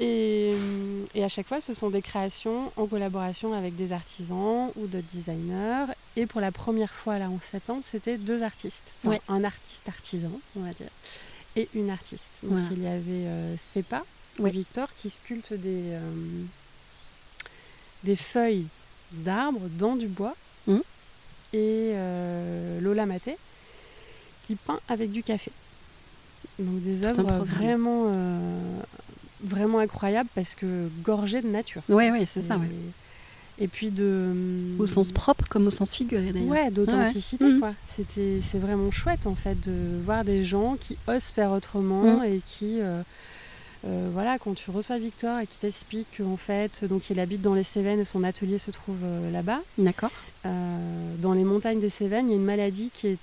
[0.00, 4.70] Et, euh, et à chaque fois, ce sont des créations en collaboration avec des artisans
[4.76, 5.86] ou d'autres designers.
[6.16, 8.92] Et pour la première fois, là, en septembre, c'était deux artistes.
[9.02, 9.20] Enfin, Ouais.
[9.28, 10.88] Un artiste artisan, on va dire,
[11.56, 12.30] et une artiste.
[12.44, 14.04] Donc, il y avait euh, Sepa,
[14.38, 14.50] Ouais.
[14.50, 16.00] Victor, qui sculpte des, euh,
[18.04, 18.66] des feuilles
[19.10, 20.36] d'arbres dans du bois.
[20.68, 20.82] Mhm.
[21.54, 23.36] Et euh, Lola Maté,
[24.44, 25.50] qui peint avec du café.
[26.60, 28.80] Donc des œuvres vraiment, euh,
[29.42, 31.82] vraiment incroyables parce que gorgées de nature.
[31.88, 32.54] Oui, oui, c'est ça.
[32.56, 32.66] Et, ouais.
[33.60, 34.32] Et puis de.
[34.78, 36.48] Au sens propre comme au sens figuré d'ailleurs.
[36.48, 37.58] Ouais, d'authenticité ouais.
[37.58, 37.72] quoi.
[37.96, 39.72] C'était, c'est vraiment chouette en fait de
[40.04, 42.24] voir des gens qui osent faire autrement Mm.
[42.24, 42.80] et qui.
[42.80, 43.02] euh,
[43.86, 47.54] euh, voilà, quand tu reçois Victor et qui t'explique qu'en fait, donc il habite dans
[47.54, 50.10] les Cévennes et son atelier se trouve euh, là-bas, D'accord.
[50.44, 53.18] dans les montagnes des Cévennes, il y a une maladie qui est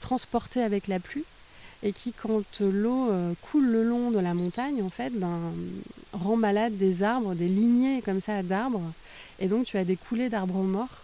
[0.00, 1.22] transportée avec la pluie
[1.84, 5.38] et qui, quand l'eau euh, coule le long de la montagne, en fait, ben,
[6.14, 8.82] rend malade des arbres, des lignées comme ça d'arbres.
[9.38, 11.02] Et donc, tu as des coulées d'arbres morts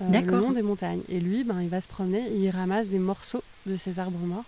[0.00, 1.02] euh, le long des montagnes.
[1.10, 4.24] Et lui, ben, il va se promener et il ramasse des morceaux de ces arbres
[4.26, 4.44] morts.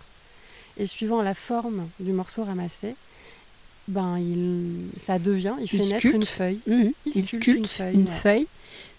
[0.77, 2.95] Et suivant la forme du morceau ramassé,
[3.87, 6.59] ben, il, ça devient, il fait naître une feuille.
[6.67, 8.19] Il Il sculpte sculpte une feuille, une ouais.
[8.21, 8.47] feuille.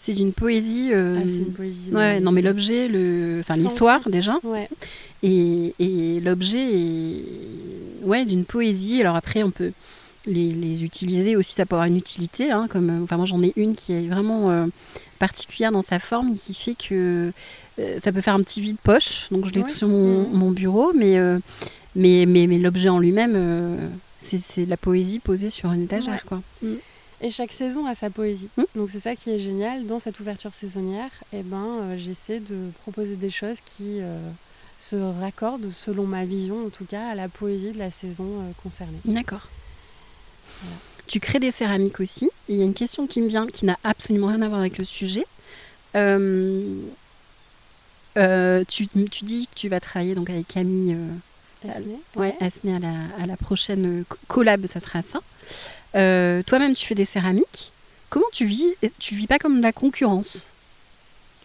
[0.03, 0.90] C'est d'une poésie.
[0.92, 1.90] euh, Ah, c'est une poésie.
[1.92, 4.68] Ouais, euh, non mais l'objet, le, enfin l'histoire déjà, Ouais.
[5.22, 7.24] et, et l'objet est,
[8.05, 9.01] ouais, d'une poésie.
[9.03, 9.72] Alors après, on peut
[10.26, 12.51] les, les utiliser aussi, ça peut avoir une utilité.
[12.51, 14.66] hein, comme, euh, enfin moi j'en ai une qui est vraiment euh,
[15.18, 17.30] particulière dans sa forme, et qui fait que
[17.78, 19.28] euh, ça peut faire un petit vide poche.
[19.30, 19.68] Donc je l'ai Ouais.
[19.68, 20.32] sur mon, Mhm.
[20.38, 21.38] mon bureau, mais euh,
[21.94, 23.76] mais mais, mais l'objet en lui-même, euh,
[24.18, 26.40] c'est de la poésie posée sur une étagère, quoi.
[27.23, 28.49] Et chaque saison a sa poésie.
[28.57, 28.62] Mm.
[28.77, 29.87] Donc c'est ça qui est génial.
[29.87, 34.16] Dans cette ouverture saisonnière, eh ben, euh, j'essaie de proposer des choses qui euh,
[34.79, 38.51] se raccordent, selon ma vision en tout cas, à la poésie de la saison euh,
[38.62, 38.99] concernée.
[39.05, 39.49] D'accord.
[40.62, 40.77] Voilà.
[41.07, 42.27] Tu crées des céramiques aussi.
[42.49, 44.61] Et Il y a une question qui me vient qui n'a absolument rien à voir
[44.61, 45.27] avec le sujet.
[48.68, 50.97] Tu, tu dis que tu vas travailler donc avec Camille
[51.68, 52.93] Asné ouais, Asné à la,
[53.23, 55.21] à la prochaine co- collab, ça sera ça.
[55.95, 57.72] Euh, Toi-même, tu fais des céramiques.
[58.09, 58.66] Comment tu vis
[58.99, 60.49] Tu vis pas comme de la concurrence?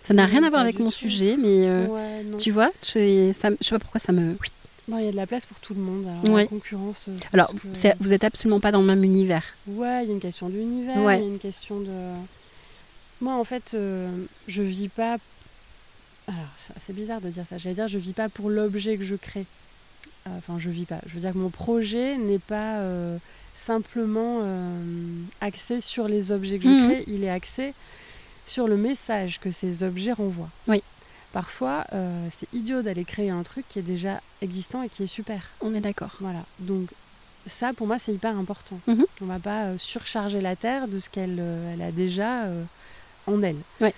[0.03, 0.95] Ça n'a rien à voir avec mon tout.
[0.97, 4.35] sujet, mais euh, Ouais, tu vois, je ça je sais pas pourquoi ça me.
[4.87, 6.05] Bon, il y a de la place pour tout le monde.
[6.23, 6.43] Alors, Ouais.
[6.43, 7.05] la concurrence.
[7.09, 7.57] euh, Alors, que-
[7.99, 9.43] vous êtes absolument pas dans le même univers.
[9.67, 11.17] Ouais, il y a une question d'univers, Ouais.
[11.17, 11.89] il y a une question de.
[13.21, 14.07] Moi, en fait, euh,
[14.47, 15.17] je vis pas.
[16.27, 16.39] Alors,
[16.85, 17.57] c'est bizarre de dire ça.
[17.57, 19.45] J'allais dire, je vis pas pour l'objet que je crée.
[20.27, 20.99] Euh, Enfin, je vis pas.
[21.07, 23.17] Je veux dire que mon projet n'est pas euh,
[23.55, 24.79] simplement euh,
[25.41, 26.89] axé sur les objets que je Mhm.
[26.91, 27.03] crée.
[27.07, 27.73] Il est axé
[28.45, 30.49] sur le message que ces objets renvoient.
[30.67, 30.83] Oui.
[31.33, 35.07] Parfois, euh, c'est idiot d'aller créer un truc qui est déjà existant et qui est
[35.07, 35.49] super.
[35.61, 36.11] On est d'accord.
[36.19, 36.89] Voilà, donc
[37.47, 38.79] ça pour moi c'est hyper important.
[38.87, 39.05] Mhm.
[39.21, 42.43] On va pas euh, surcharger la Terre de ce qu'elle euh, elle a déjà
[43.27, 43.57] en elle.
[43.81, 43.93] Ouais.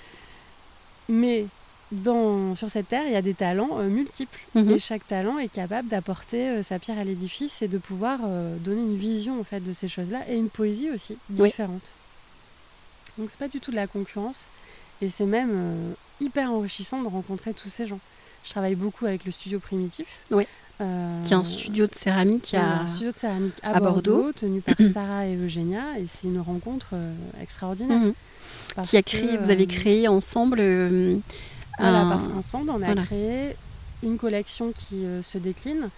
[1.09, 1.45] Mais
[1.91, 4.39] dans, sur cette Terre, il y a des talents euh, multiples.
[4.55, 4.71] Mhm.
[4.71, 8.57] Et chaque talent est capable d'apporter euh, sa pierre à l'édifice et de pouvoir euh,
[8.57, 11.49] donner une vision en fait, de ces choses-là et une poésie aussi Oui.
[11.49, 11.93] différente.
[13.17, 14.47] Donc c'est pas du tout de la concurrence
[15.01, 17.99] et c'est même hyper enrichissant de rencontrer tous ces gens.
[18.43, 20.05] Je travaille beaucoup avec le studio primitif.
[20.29, 20.45] Oui.
[20.77, 22.81] Qui est un studio de céramique à...
[22.81, 24.17] un studio de céramique à, à Bordeaux.
[24.17, 26.93] Bordeaux, tenu par Sarah et Eugénia, et c'est une rencontre
[27.41, 27.97] extraordinaire.
[27.99, 28.13] Mhm.
[28.83, 30.61] qui a que, créé, vous avez créé ensemble
[31.79, 33.03] Voilà, un- parce qu'ensemble, on a voilà.
[33.03, 33.55] créé
[34.03, 35.89] une collection qui euh, se décline,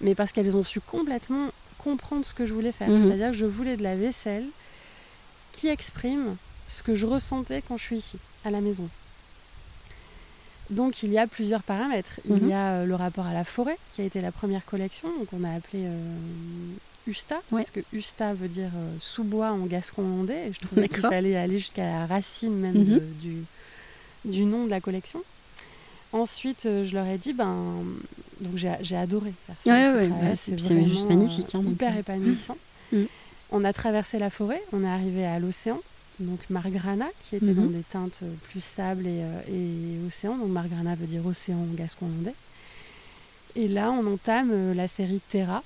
[0.00, 2.88] mais parce qu'elles ont su complètement comprendre ce que je voulais faire.
[2.88, 2.98] Mhm.
[3.06, 4.44] C'est-à-dire que je voulais de la vaisselle
[5.52, 6.36] qui exprime
[6.68, 8.88] ce que je ressentais quand je suis ici, à la maison.
[10.70, 12.20] Donc il y a plusieurs paramètres.
[12.28, 12.48] Il Mhm.
[12.48, 15.28] y a euh, le rapport à la forêt, qui a été la première collection, donc
[15.32, 16.14] on a appelé euh,
[17.08, 17.62] Usta, Ouais.
[17.62, 21.36] parce que Usta veut dire euh, sous-bois en gascon hollandais, et je trouvais qu'il fallait
[21.36, 22.84] aller jusqu'à la racine même Mhm.
[22.84, 23.36] de- du,
[24.24, 25.20] du nom de la collection.
[26.12, 27.54] Ensuite, euh, je leur ai dit, ben,
[28.40, 31.72] donc j'ai adoré faire ce, Ouais, ce ouais, travail, ouais, c'est- juste magnifique, hein, donc,
[31.72, 32.56] hyper euh, épanouissant.
[32.92, 33.06] Mhm.
[33.52, 35.80] On a traversé la forêt, on est arrivé à l'océan,
[36.18, 37.54] donc Margrana, qui était Mhm.
[37.54, 40.36] dans des teintes euh, plus sable et, euh, et océan.
[40.36, 42.34] Donc Margrana veut dire océan en gascon hollandais.
[43.56, 45.62] Et là, on entame euh, la série Terra,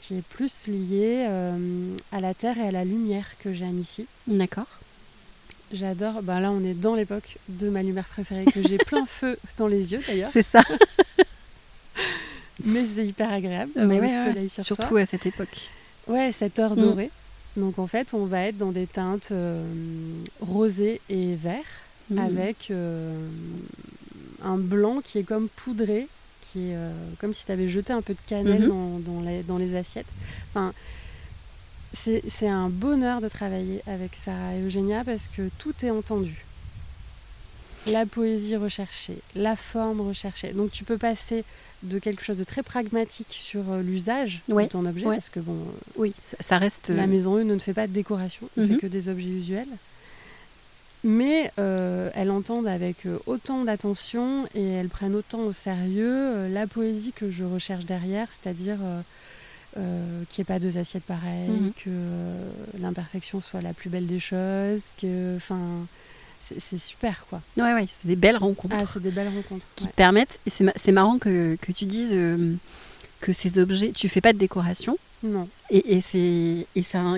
[0.00, 4.06] qui est plus liée euh, à la terre et à la lumière que j'aime ici.
[4.26, 4.66] D'accord.
[5.72, 6.22] J'adore.
[6.22, 9.66] Ben là, on est dans l'époque de ma lumière préférée, que j'ai plein feu dans
[9.66, 10.30] les yeux d'ailleurs.
[10.32, 10.62] C'est ça.
[12.64, 14.64] Mais c'est hyper agréable Mais d'avoir ouais, soi.
[14.64, 15.68] Surtout à cette époque.
[16.08, 16.80] Ouais, cette heure Mm.
[16.80, 17.10] dorée.
[17.56, 19.62] Donc en fait, on va être dans des teintes euh,
[20.40, 21.64] rosées et vert,
[22.10, 22.18] Mhm.
[22.18, 23.28] avec euh,
[24.44, 26.06] un blanc qui est comme poudré,
[26.52, 28.68] qui est euh, comme si tu avais jeté un peu de cannelle Mhm.
[28.68, 30.06] dans, dans les, dans les assiettes.
[30.50, 30.72] Enfin,
[32.04, 36.44] c'est un bonheur de travailler avec Sarah et Eugénia parce que tout est entendu.
[37.86, 40.52] La poésie recherchée, la forme recherchée.
[40.52, 41.44] Donc tu peux passer
[41.82, 45.16] de quelque chose de très pragmatique sur euh, l'usage Ouais, de ton objet, ouais.
[45.16, 45.56] parce que bon,
[45.96, 46.88] Oui, ça, ça reste.
[46.90, 48.74] la euh, maison 1 ne fait pas de décoration, ne Mhm.
[48.74, 49.68] fait que des objets usuels.
[51.04, 56.48] Mais euh, elles entendent avec euh, autant d'attention et elles prennent autant au sérieux euh,
[56.48, 59.00] la poésie que je recherche derrière, c'est-à-dire euh,
[59.76, 61.72] euh, qu'il n'y ait pas deux assiettes pareilles, Mhm.
[61.76, 62.50] que euh,
[62.80, 65.86] l'imperfection soit la plus belle des choses, que, enfin,
[66.40, 67.40] c'est super quoi.
[67.56, 68.76] Ouais, ouais, c'est des belles rencontres.
[68.78, 69.66] Ah, c'est des belles rencontres.
[69.74, 72.14] Qui te permettent, et c'est marrant que, que, tu dises
[73.20, 74.96] que ces objets, tu fais pas de décoration.
[75.22, 75.48] Non.
[75.70, 76.66] Et, et c'est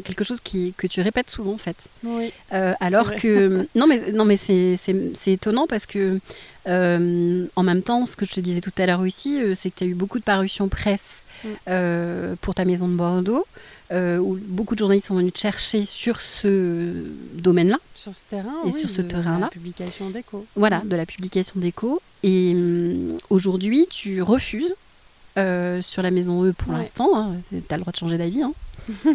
[0.03, 1.88] quelque chose qui, que tu répètes souvent en fait.
[2.05, 2.32] Oui.
[2.53, 4.78] Euh, alors que non mais non mais c'est
[5.26, 6.18] étonnant parce que
[6.66, 9.70] euh, en même temps, ce que je te disais tout à l'heure aussi, euh, c'est
[9.70, 12.34] que tu as eu beaucoup de parutions presse mm.
[12.40, 13.46] pour ta maison de Bordeaux.
[13.92, 16.92] où beaucoup de journalistes sont venus te chercher sur ce
[17.34, 17.78] domaine-là.
[17.94, 19.40] Sur ce terrain, et sur ce terrain-là.
[19.40, 20.46] la publication d'écho.
[20.57, 20.88] Voilà, mm.
[20.88, 22.01] de la publication d'écho.
[22.22, 22.57] Et
[23.30, 24.74] aujourd'hui, tu refuses
[25.39, 27.11] euh, sur la maison E pour l'instant.
[27.14, 27.30] Hein.
[27.51, 28.43] Tu as le droit de changer d'avis.
[28.43, 28.53] Hein.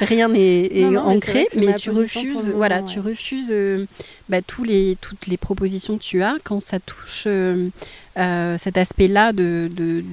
[0.00, 3.86] Rien n'est ancré, mais, tu refuses, voilà, tu refuses euh,
[4.46, 7.68] tous les, toutes les propositions que tu as quand ça touche euh,
[8.58, 10.04] cet aspect-là de, de,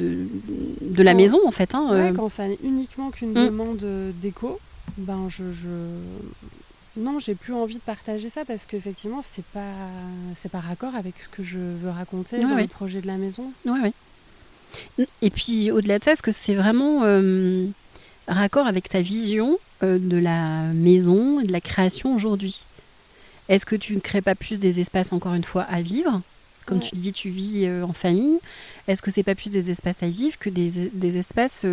[0.81, 1.75] de, la maison, en fait.
[1.75, 3.45] Hein, quand ça n'est uniquement qu'une mm.
[3.45, 3.85] demande
[4.21, 4.59] d'écho,
[4.97, 6.99] ben je, je...
[6.99, 9.59] Non, j'ai plus envie de partager ça parce qu'effectivement, c'est pas
[10.41, 13.51] c'est pas raccord avec ce que je veux raconter dans le projet de la maison.
[13.65, 13.93] Oui, oui.
[15.21, 17.65] Et puis au-delà de ça, est-ce que c'est vraiment euh,
[18.27, 22.63] raccord avec ta vision euh, de la maison et de la création aujourd'hui?
[23.49, 26.21] Est-ce que tu ne crées pas plus des espaces, encore une fois, à vivre?
[26.65, 28.39] Comme tu dis, tu vis euh, en famille.
[28.89, 31.65] Est-ce que c'est pas plus des espaces à vivre que des, des espaces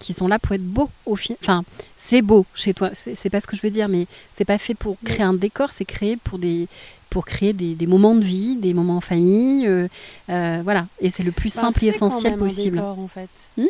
[0.00, 1.64] qui sont là pour être beaux au Enfin,
[1.96, 4.74] c'est beau chez toi, c'est pas ce que je veux dire, mais c'est pas fait
[4.74, 6.68] pour créer un décor, c'est créé pour des,
[7.10, 9.66] pour créer des, moments de vie, des moments en famille.
[9.66, 9.88] Euh,
[10.30, 12.78] euh, voilà, et c'est le plus bah, simple et essentiel possible.
[12.78, 13.28] Un décor, en fait.
[13.56, 13.66] Hmm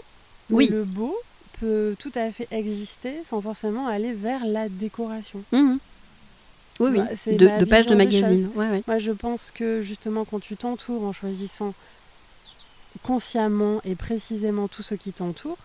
[0.51, 0.68] oui.
[0.70, 1.16] Le beau
[1.61, 5.43] peut tout à fait exister sans forcément aller vers la décoration.
[5.53, 5.76] Mmh.
[6.80, 8.51] Oui, oui, bah, de, de pages de magazine.
[8.55, 11.74] Moi, je pense que justement, quand tu t'entoures en choisissant
[13.03, 15.59] consciemment et précisément tout ce qui t'entoure,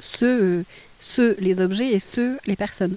[0.00, 0.64] ceux,
[0.98, 2.96] ceux, les objets et ceux, les personnes.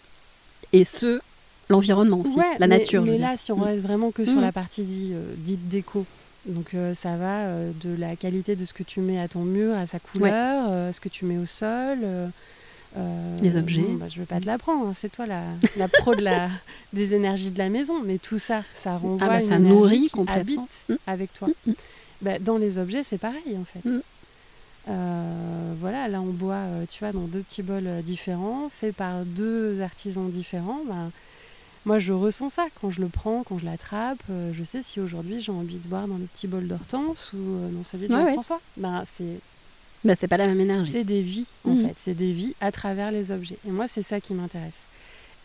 [0.73, 1.21] Et ceux,
[1.69, 3.03] l'environnement aussi, la nature.
[3.03, 3.63] Mais là, si on mm.
[3.63, 4.41] reste vraiment que sur mm.
[4.41, 6.05] la partie euh, dite déco,
[6.45, 9.41] donc euh, ça va euh, de la qualité de ce que tu mets à ton
[9.41, 11.99] mur, à sa couleur, ce que tu mets au sol.
[13.41, 13.83] les objets.
[13.99, 15.43] bah, je ne vais pas te l'apprendre, hein, c'est toi la,
[15.77, 16.49] la pro de la,
[16.93, 20.63] des énergies de la maison, mais tout ça, ça renvoie ah bah, ça nourrit complètement.
[20.63, 20.95] habite mm.
[21.07, 21.49] avec toi.
[22.21, 23.87] Bah, dans les objets, c'est pareil en fait.
[25.79, 30.29] voilà, là on boit, tu vois, dans deux petits bols différents, faits par deux artisans
[30.31, 30.81] différents.
[30.87, 31.09] Bah,
[31.89, 34.19] moi, je ressens ça quand je le prends, quand je l'attrape.
[34.29, 37.37] Euh, je sais si aujourd'hui j'ai envie de boire dans le petit bol d'Hortense ou
[37.37, 38.61] euh, dans celui de François.
[38.77, 39.39] Ben, c'est
[40.03, 40.91] bah, c'est pas la même énergie.
[40.91, 41.87] C'est des vies, en mhm.
[41.87, 41.95] fait.
[41.97, 43.57] C'est des vies à travers les objets.
[43.67, 44.83] Et moi, c'est ça qui m'intéresse.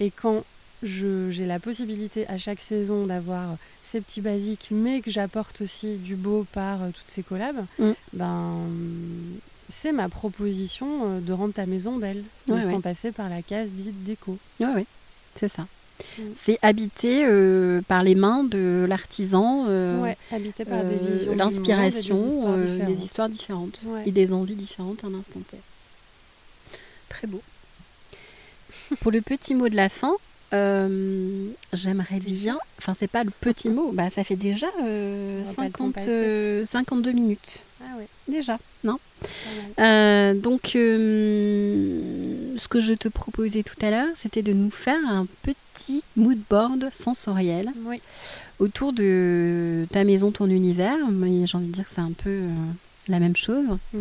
[0.01, 0.45] Et quand
[0.83, 3.57] j'ai la possibilité à chaque saison d'avoir
[3.91, 7.93] ces petits basiques, mais que j'apporte aussi du beau par euh, toutes ces collabs, mm.
[8.13, 8.53] ben,
[9.71, 14.37] c'est ma proposition de rendre ta maison belle, sans passer par la case dite déco.
[14.61, 14.87] Oui, oui,
[15.37, 15.67] c'est ça.
[16.19, 16.23] Mm.
[16.33, 19.67] C'est habité euh, par les mains de l'artisan.
[19.69, 21.35] Euh, habité par des euh, visions.
[21.35, 23.83] L'inspiration, des, histoires différentes.
[24.07, 25.57] Et des envies différentes à un instant T.
[27.09, 27.43] Très beau.
[29.01, 30.15] Pour le petit mot de la fin,
[30.53, 32.59] j'aimerais bien.
[32.79, 34.69] Enfin, c'est pas le petit mot, bah, ça fait déjà
[35.57, 36.09] 50,
[36.67, 37.63] 52 minutes.
[37.83, 38.07] Ah ouais.
[38.29, 38.99] Déjà, non
[39.79, 46.03] Donc, ce que je te proposais tout à l'heure, c'était de nous faire un petit
[46.17, 47.73] mood board sensoriel
[48.59, 50.97] autour de ta maison, ton univers.
[51.45, 52.49] J'ai envie de dire que c'est un peu euh,
[53.09, 53.67] la même chose.
[53.95, 53.99] Euh,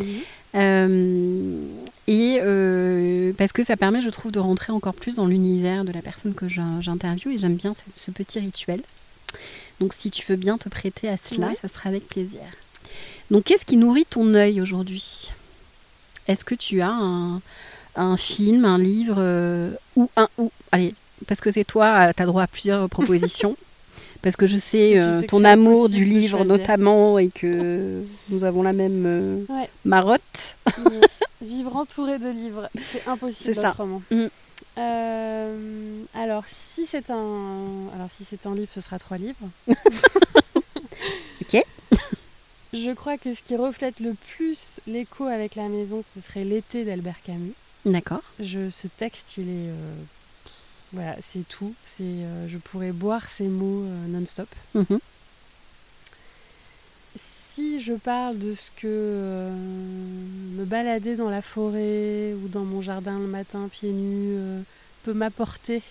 [0.56, 5.91] et euh, parce que ça permet, je trouve, de rentrer encore plus dans l'univers de
[5.91, 8.82] la personne que j'interviewe et j'aime bien ce, petit rituel.
[9.80, 12.41] Donc si tu veux bien te prêter à cela, ça sera avec plaisir.
[13.32, 15.32] Donc qu'est-ce qui nourrit ton œil aujourd'hui?
[16.28, 17.41] Est-ce que tu as un,
[17.95, 20.93] un, film, un livre ou un ou allez
[21.28, 23.56] parce que c'est toi, euh, tu as droit à plusieurs propositions.
[24.24, 28.71] Parce que je sais, euh, ton amour du livre notamment et que nous avons la
[28.74, 30.55] même euh, marotte.
[31.41, 34.01] Vivre entouré de livres, c'est impossible autrement.
[34.09, 34.28] Mm.
[36.15, 39.49] alors si c'est un, alors si c'est un livre, ce sera trois livres.
[41.41, 41.63] ok.
[42.71, 46.86] Je crois que ce qui reflète le plus l'écho avec la maison, ce serait l'été
[46.86, 47.53] d'Albert Camus.
[47.86, 48.24] D'accord.
[48.39, 49.69] Je, ce texte, il est
[50.94, 51.74] voilà, c'est tout.
[51.86, 54.48] C'est, euh, je pourrais boire ces mots euh, non-stop.
[54.76, 55.00] Mhm.
[57.16, 62.82] Si je parle de ce que euh, me balader dans la forêt ou dans mon
[62.82, 64.64] jardin le matin pieds nus
[65.04, 65.84] peut m'apporter,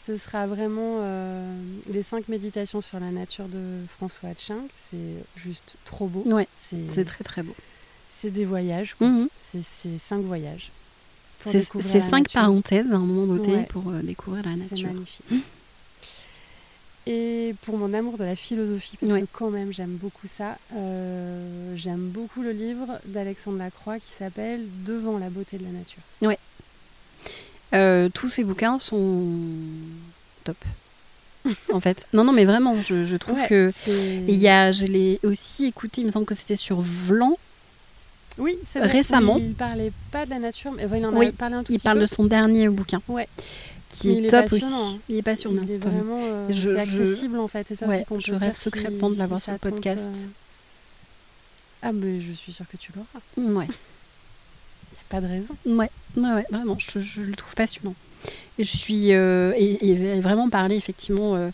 [0.00, 1.02] ce sera vraiment
[1.90, 4.68] les cinq méditations sur la nature de François Hatching.
[4.90, 4.96] C'est
[5.36, 6.22] juste trop beau.
[6.24, 7.54] Ouais, c'est, très très beau.
[8.22, 8.96] C'est des voyages.
[9.00, 9.28] Mhm.
[9.52, 10.70] c'est cinq voyages.
[11.46, 14.76] C'est cinq parenthèses à un moment donné pour euh, découvrir la nature.
[14.76, 15.24] C'est magnifique.
[17.06, 19.22] et pour mon amour de la philosophie, parce Ouais.
[19.22, 24.64] que quand même j'aime beaucoup ça, euh, j'aime beaucoup le livre d'Alexandre Lacroix qui s'appelle
[24.84, 26.02] Devant la beauté de la nature.
[27.74, 29.26] Euh, tous ces bouquins sont
[30.44, 30.56] top.
[31.72, 32.06] en fait.
[32.14, 33.72] Non, non, mais vraiment, je, je trouve Ouais, que.
[33.86, 37.38] il y a, je l'ai aussi écouté, il me semble que c'était sur Vlan.
[38.38, 38.88] Oui, c'est vrai.
[38.88, 39.36] récemment.
[39.38, 41.76] Il parlait pas de la nature, mais il en Oui, a parlé un tout Il
[41.78, 42.02] petit parle peu.
[42.02, 43.02] de son dernier bouquin.
[43.08, 43.28] Ouais.
[43.90, 44.64] Qui Mais est, top aussi.
[44.64, 44.98] hein.
[45.08, 47.70] Il est passionnant, Il est vraiment euh, Je- c'est je- accessible en fait.
[47.70, 50.12] Et ça, Ouais, c'est qu'on je rêve secrètement de l'avoir si sur le podcast.
[50.14, 50.26] euh,
[51.82, 53.52] Ah, mais je suis sûre que tu l'auras.
[53.58, 53.66] Ouais.
[53.66, 55.54] Il n'y a pas de raison.
[55.66, 57.94] Ouais, ouais, ouais, vraiment, je, je le trouve passionnant.
[58.58, 59.12] Et je suis.
[59.14, 61.50] euh, et, et vraiment parler effectivement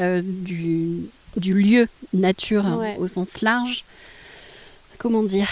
[0.00, 0.98] euh, du,
[1.36, 3.84] du lieu nature hein, au sens large.
[5.00, 5.48] Comment dire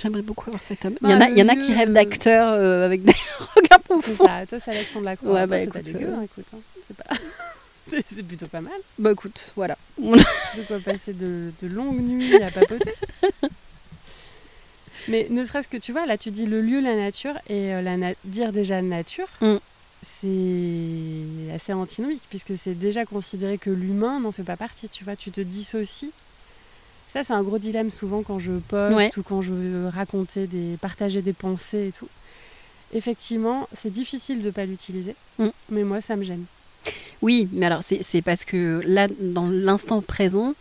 [0.00, 0.96] J'aimerais beaucoup avoir cet homme.
[1.02, 3.04] il y Bah, en a, il y en a qui rêvent euh, d'acteurs euh, avec
[3.04, 3.12] des
[3.54, 4.26] regards C'est profonds.
[4.26, 4.46] ça.
[4.46, 5.32] Toi, c'est Alexandre Lacroix.
[5.34, 6.46] Ouais, bah, c'est pas dégueu, euh, hein, écoute.
[6.54, 6.58] hein.
[6.88, 7.04] C'est pas.
[7.90, 8.72] c'est c'est plutôt pas mal.
[8.98, 9.76] Bah écoute, voilà.
[10.02, 12.94] De quoi passer de, de longues nuits à papoter.
[15.08, 17.82] Mais ne serait-ce que tu vois, là tu dis le lieu, la nature, et euh,
[17.82, 19.56] la na- dire déjà nature, Mm.
[20.20, 25.14] c'est assez antinomique, puisque c'est déjà considéré que l'humain n'en fait pas partie, tu vois,
[25.16, 26.10] tu te dissocies.
[27.16, 29.08] Ça, c'est un gros dilemme souvent quand je poste Ouais.
[29.16, 32.08] ou quand je veux raconter, des, partager des pensées et tout.
[32.92, 35.46] Effectivement, c'est difficile de ne pas l'utiliser, Mm.
[35.70, 36.44] mais moi, ça me gêne.
[37.22, 40.52] Oui, mais alors c'est parce que là, dans l'instant présent,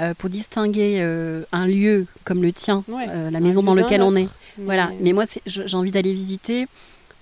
[0.00, 4.02] euh, pour distinguer euh, un lieu comme le tien, Ouais, euh, la maison dans laquelle
[4.02, 4.34] on est, autre.
[4.58, 6.66] Voilà, mais moi j'ai envie d'aller visiter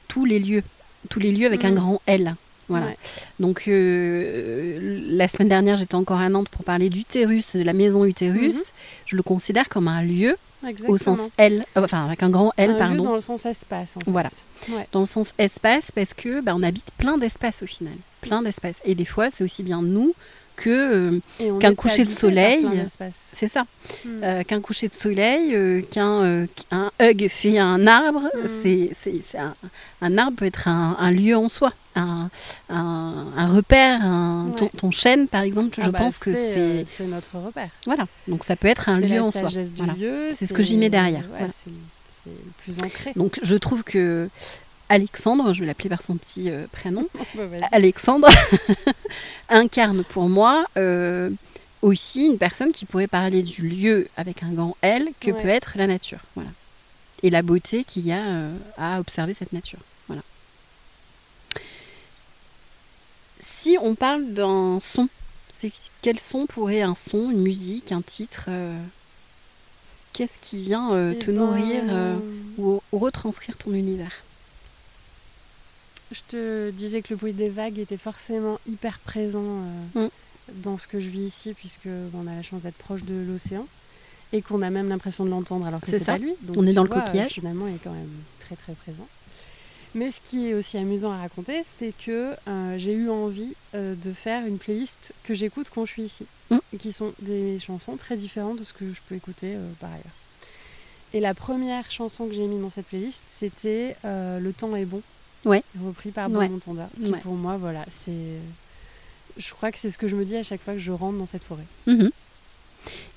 [0.08, 0.62] tous les lieux,
[1.10, 1.74] tous les lieux avec un Mm.
[1.74, 2.34] grand L.
[2.68, 2.86] Voilà.
[2.86, 2.96] Ouais.
[3.40, 8.04] Donc euh, la semaine dernière, j'étais encore à Nantes pour parler d'Utérus, de la maison
[8.04, 8.56] Utérus.
[8.58, 8.64] Mhm.
[9.06, 10.92] Je le considère comme un lieu Exactement.
[10.92, 13.46] au sens L, euh, enfin avec un grand L, un lieu pardon, dans le sens
[13.46, 13.96] espace.
[13.96, 14.10] En fait.
[14.10, 14.30] Voilà.
[14.70, 14.86] Ouais.
[14.92, 18.76] dans le sens espace parce que bah, on habite plein d'espaces au final, plein d'espaces.
[18.84, 20.14] Et des fois, c'est aussi bien nous
[20.58, 20.68] que
[21.14, 22.66] euh, Et on Qu'un coucher de soleil,
[23.32, 23.64] c'est ça,
[24.04, 24.08] Mm.
[24.22, 28.22] euh, qu'un coucher de soleil, euh, qu'un euh, qu'un hug fait un arbre.
[28.34, 28.46] Mm.
[28.46, 29.54] C'est, un,
[30.02, 32.28] un arbre peut être un, un lieu en soi, un,
[32.68, 34.00] un, un repère.
[34.04, 34.70] Un, ton, Ouais.
[34.76, 37.70] ton chêne, par exemple, Ah je bah, pense que c'est, euh, c'est notre repère.
[37.86, 38.04] voilà.
[38.26, 39.48] Donc ça peut être un lieu en soi.
[39.76, 39.94] Voilà.
[40.34, 41.52] C'est ce que j'y mets derrière, ouais, voilà.
[42.26, 42.32] le
[42.64, 43.12] plus ancré.
[43.16, 44.28] Donc je trouve que
[44.90, 47.44] Alexandre, je vais l'appeler par son petit euh, prénom, Bah.
[47.72, 48.28] Alexandre
[49.50, 51.30] incarne pour moi euh,
[51.82, 55.42] aussi une personne qui pourrait parler du lieu avec un grand L que Ouais.
[55.42, 56.20] peut être la nature.
[56.34, 56.50] Voilà.
[57.22, 59.80] Et la beauté qu'il y a euh, à observer cette nature.
[60.06, 60.22] Voilà.
[63.40, 65.08] Si on parle d'un son,
[65.52, 65.72] c'est
[66.02, 68.48] quel son pourrait un son, une musique, un titre
[70.12, 71.82] Qu'est-ce qui vient Eh te ben, nourrir
[72.56, 74.22] ou, ou retranscrire ton univers?
[76.10, 79.42] Je te disais que le bruit des vagues était forcément hyper présent
[79.96, 80.10] euh, Mm.
[80.62, 83.14] dans ce que je vis ici, puisque bon, on a la chance d'être proche de
[83.30, 83.66] l'océan
[84.32, 86.34] et qu'on a même l'impression de l'entendre alors que C'est pas lui.
[86.42, 87.32] Donc, On est dans le vois, coquillage.
[87.32, 88.08] euh, Finalement, il est quand même
[88.40, 89.06] très très présent.
[89.94, 93.94] Mais ce qui est aussi amusant à raconter, c'est que euh, j'ai eu envie euh,
[93.94, 96.58] de faire une playlist que j'écoute quand je suis ici, Mm.
[96.78, 100.04] qui sont des chansons très différentes de ce que je peux écouter euh, par ailleurs.
[101.14, 104.84] Et la première chanson que j'ai mise dans cette playlist, c'était euh, Le temps est
[104.86, 105.02] bon,
[105.44, 105.62] Ouais.
[105.82, 106.48] repris par Ouais.
[106.48, 107.18] Bon Entendeur, qui Ouais.
[107.20, 108.12] pour moi, voilà, c'est.
[109.36, 111.18] Je crois que c'est ce que je me dis à chaque fois que je rentre
[111.18, 111.64] dans cette forêt.
[111.86, 112.10] Mhm.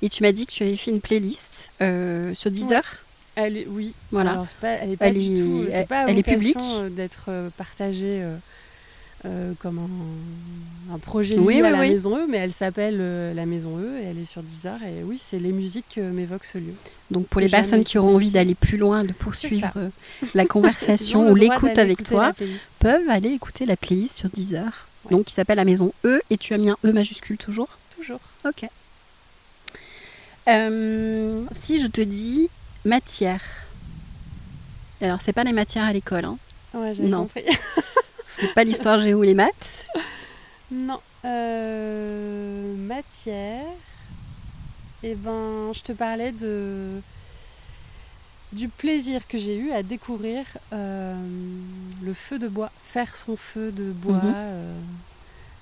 [0.02, 2.84] Et tu m'as dit que tu avais fait une playlist euh, sur Deezer.
[3.36, 4.32] Elle est, oui, Voilà.
[4.32, 5.64] Alors, pas, elle est pas Elle du est- tout.
[5.70, 8.36] C'est elle- pas elle est publique euh, d'être euh, partagée euh,
[9.26, 11.90] euh, comme un, un projet lié Oui, à oui, la oui.
[11.90, 14.78] Maison E, mais elle s'appelle euh, la Maison E et elle est sur Deezer.
[14.84, 16.74] Et oui, c'est les musiques qui m'évoquent ce lieu.
[17.12, 19.90] Donc pour que les personnes qui auront envie d'aller plus loin, de poursuivre euh,
[20.34, 22.34] la conversation ou l'écoute avec toi,
[22.80, 24.88] peuvent aller écouter la playlist sur Deezer.
[25.06, 25.12] Ouais.
[25.18, 27.70] Donc qui s'appelle la maison E et tu as mis un E majuscule toujours?
[27.96, 28.20] Toujours.
[28.48, 28.66] Ok.
[30.48, 32.50] Euh, si je te dis
[32.86, 33.42] matière.
[35.02, 36.38] Alors c'est pas les matières à l'école, hein.
[36.74, 37.24] Ouais, Non.
[37.24, 37.44] compris.
[38.42, 39.86] c'est pas l'histoire géo ou les maths.
[40.72, 41.00] non.
[41.24, 43.64] Euh, matière.
[45.04, 47.00] Eh ben, je te parlais de
[48.52, 51.16] du plaisir que j'ai eu à découvrir euh,
[52.04, 54.34] le feu de bois, faire son feu de bois, Mhm.
[54.36, 54.74] euh,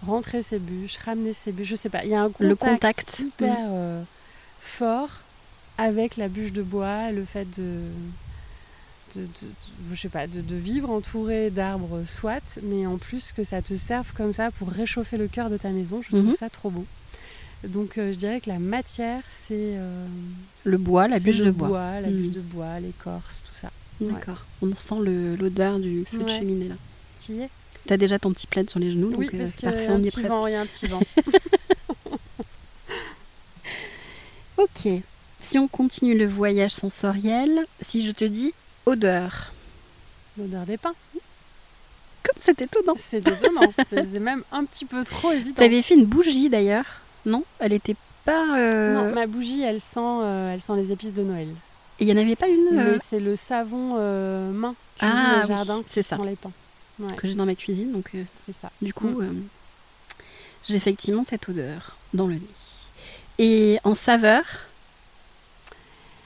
[0.07, 1.67] rentrer ses bûches, ramener ses bûches.
[1.67, 3.19] Je sais pas, il y a un contact, Le contact.
[3.19, 3.69] hyper
[4.61, 5.09] fort
[5.77, 7.80] avec la bûche de bois, le fait de
[9.16, 9.28] de,
[9.93, 13.76] je sais pas, de, de vivre entouré d'arbres, soit, mais en plus que ça te
[13.76, 16.36] serve comme ça pour réchauffer le cœur de ta maison, je trouve Mhm.
[16.36, 16.86] ça trop beau.
[17.68, 20.05] Donc euh, je dirais que la matière, c'est euh,
[20.64, 21.99] Le bois, la bûche de bois.
[21.99, 22.16] la Mhm.
[22.16, 23.70] bûche de bois, l'écorce, tout ça.
[23.99, 24.45] D'accord.
[24.62, 24.95] On sent
[25.39, 26.76] l'odeur du feu de cheminée là.
[27.20, 27.49] T'y es?
[27.86, 30.01] T'as déjà ton petit plaid sur les genoux, Oui, donc euh, parce y parfait, on
[30.03, 30.28] y est presque.
[30.30, 31.01] vent, il y a un petit vent.
[34.57, 34.88] Ok.
[35.39, 38.53] Si on continue le voyage sensoriel, si je te dis
[38.89, 39.51] odeur.
[40.37, 40.93] L'odeur des pains.
[42.23, 42.95] Comme c'est étonnant.
[42.99, 43.73] C'est étonnant.
[43.89, 45.55] c'est même un petit peu trop évident.
[45.57, 46.85] Tu avais fait une bougie d'ailleurs,
[47.25, 47.43] non?
[47.59, 48.57] Elle était pas.
[48.57, 51.47] euh, Non, ma bougie, elle sent, euh, elle sent les épices de Noël.
[51.99, 53.95] Il n'y en avait pas une euh, C'est le savon
[54.51, 56.17] main cuisine Ah oui, jardin c'est ça.
[56.23, 56.51] les pains.
[56.99, 58.11] Ouais, que j'ai dans ma cuisine, donc
[58.45, 58.69] c'est ça.
[58.81, 59.43] du coup, Mm.
[60.67, 62.41] j'ai effectivement cette odeur dans le nez.
[63.37, 64.43] Et en saveur,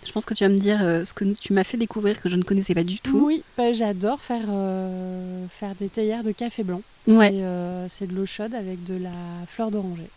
[0.05, 2.29] je pense que tu vas me dire euh, ce que tu m'as fait découvrir que
[2.29, 3.17] je ne connaissais pas du tout.
[3.25, 6.81] Oui, bah, j'adore faire, euh, faire des théières de café blanc.
[7.07, 7.29] Ouais.
[7.31, 9.09] C'est, euh, C'est de l'eau chaude avec de la
[9.47, 10.07] fleur d'oranger.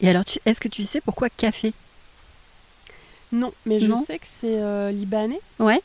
[0.00, 1.72] Et alors, tu- est-ce que tu sais pourquoi café?
[3.32, 4.02] Non, mais je Non.
[4.04, 5.40] sais que c'est libanais.
[5.58, 5.80] Ouais.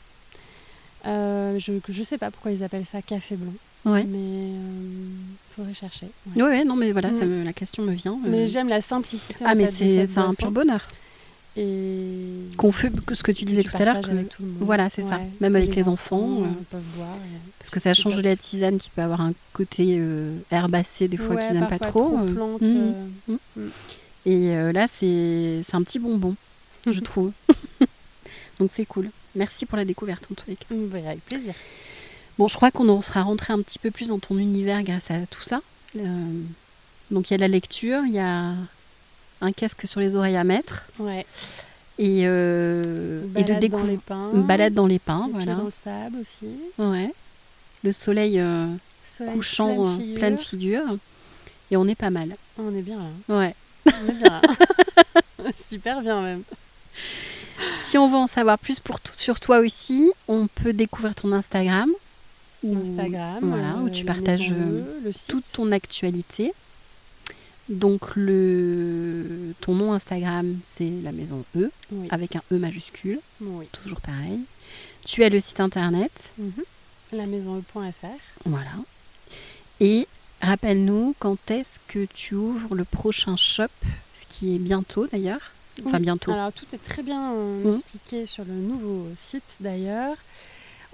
[1.04, 3.52] Je je sais pas pourquoi ils appellent ça café blanc,
[3.84, 4.04] Ouais.
[4.04, 6.06] mais il faudrait chercher.
[6.34, 8.18] Oui, ouais, non, mais voilà, ça me- la question me vient.
[8.26, 9.44] Mais j'aime la simplicité.
[9.46, 10.86] ah, mais fait, de c'est cette c'est un pur bonheur.
[11.56, 12.16] Et
[12.56, 14.00] Qu'on fait, que ce que tu disais tout à l'heure,
[14.60, 15.20] voilà, c'est ça.
[15.40, 16.44] Même avec les enfants, euh,
[16.74, 20.36] euh, et- parce que ça change de la tisane qui peut avoir un côté euh,
[20.50, 22.10] herbacé des fois Ouais, qu'ils n'aiment pas trop.
[22.18, 22.92] plante, mm.
[23.58, 23.68] euh,
[24.26, 26.34] Et là, c'est un petit bonbon,
[26.90, 27.30] je trouve.
[28.58, 29.10] Donc c'est cool.
[29.36, 30.66] Merci pour la découverte en tous les cas.
[30.70, 31.54] bah, avec plaisir.
[32.38, 35.24] Bon, je crois qu'on sera rentré un petit peu plus dans ton univers grâce à
[35.30, 35.60] tout ça.
[35.96, 36.40] Euh,
[37.12, 38.54] donc il y a la lecture, il y a
[39.40, 41.26] un casque sur les oreilles à mettre Ouais.
[41.98, 44.30] et, euh, et de Balade dans découvrir les pins.
[44.34, 45.54] une balade dans les pins, voilà.
[45.54, 46.48] dans le sable aussi.
[46.78, 47.12] Ouais.
[47.82, 48.66] Le soleil euh,
[49.02, 50.18] Soleil couchant euh, pleine figure.
[50.18, 50.82] pleine figure
[51.70, 52.36] et on est pas mal.
[52.58, 53.36] On est bien là.
[53.36, 53.54] Ouais.
[53.86, 54.40] On est bien là.
[55.58, 56.42] Super bien même.
[57.78, 61.32] Si on veut en savoir plus pour tout- sur toi aussi, on peut découvrir ton
[61.32, 61.90] Instagram.
[62.62, 63.38] où- Instagram.
[63.42, 66.52] voilà, où euh, tu partages, euh, le toute ton actualité.
[67.68, 72.08] Donc le ton nom Instagram c'est la maison E Oui.
[72.10, 73.66] avec un E majuscule, oui.
[73.72, 74.40] toujours pareil.
[75.04, 76.52] Tu as le site internet, Mhm.
[77.12, 78.06] La maison E.fr.
[78.44, 78.70] voilà.
[79.80, 80.06] Et
[80.42, 83.64] rappelle-nous quand est-ce que tu ouvres le prochain shop,
[84.12, 85.52] ce qui est bientôt d'ailleurs.
[85.84, 86.02] Enfin Oui.
[86.02, 86.32] bientôt.
[86.32, 87.74] Alors tout est très bien euh, Mhm.
[87.74, 90.16] expliqué sur le nouveau site d'ailleurs.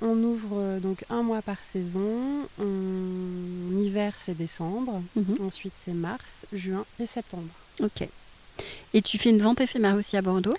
[0.02, 2.48] On ouvre euh, donc un mois par saison.
[2.60, 5.02] En hiver c'est décembre.
[5.16, 5.36] Mhm.
[5.46, 7.48] Ensuite c'est mars, juin et septembre.
[7.82, 8.08] Ok.
[8.92, 10.54] Et tu fais une vente éphémère aussi à Bordeaux?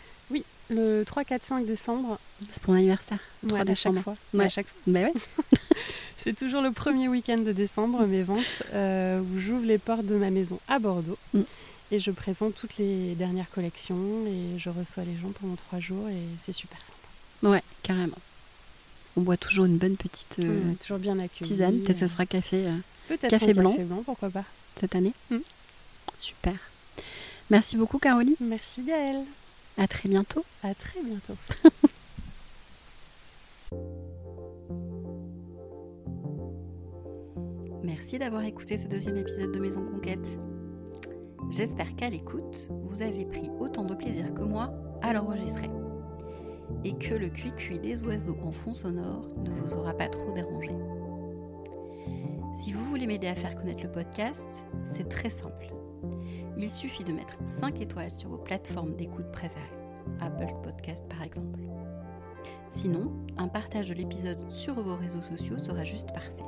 [0.73, 2.17] Le 3, 4, 5 décembre,
[2.51, 3.19] C'est pour mon anniversaire.
[3.43, 4.15] le 3 ouais, à chaque fois.
[4.33, 4.45] Ouais.
[4.45, 4.81] À chaque fois.
[4.87, 5.13] Bah ouais.
[6.17, 10.15] C'est toujours le premier week-end de décembre, mes ventes, euh, où j'ouvre les portes de
[10.15, 11.17] ma maison à Bordeaux.
[11.33, 11.41] Mm.
[11.91, 16.07] Et je présente toutes les dernières collections et je reçois les gens pendant trois jours
[16.07, 17.49] et c'est super sympa.
[17.51, 18.17] Ouais, carrément.
[19.17, 21.79] On boit toujours une bonne petite euh, toujours bien tisane.
[21.79, 23.71] Peut-être que euh, ce sera café euh, café blanc.
[23.71, 24.45] café blanc, pourquoi pas.
[24.75, 25.13] cette année.
[25.29, 25.37] Mm.
[26.17, 26.55] Super.
[27.49, 28.35] Merci beaucoup Caroline.
[28.39, 29.25] Merci Gaëlle.
[29.77, 30.45] À très bientôt.
[30.63, 31.35] À très bientôt.
[37.83, 40.27] Merci d'avoir écouté ce deuxième épisode de Maison Conquête.
[41.49, 45.69] J'espère qu'à l'écoute, vous avez pris autant de plaisir que moi à l'enregistrer.
[46.83, 50.71] Et que le cuicui des oiseaux en fond sonore ne vous aura pas trop dérangé.
[52.53, 55.73] Si vous voulez m'aider à faire connaître le podcast, c'est très simple.
[56.57, 59.61] Il suffit de mettre 5 étoiles sur vos plateformes d'écoute préférées,
[60.19, 61.59] Apple Podcast par exemple.
[62.67, 66.43] Sinon, un partage de l'épisode sur vos réseaux sociaux sera juste parfait.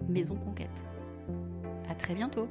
[0.08, 0.88] maisonconquête.
[1.90, 2.48] À très bientôt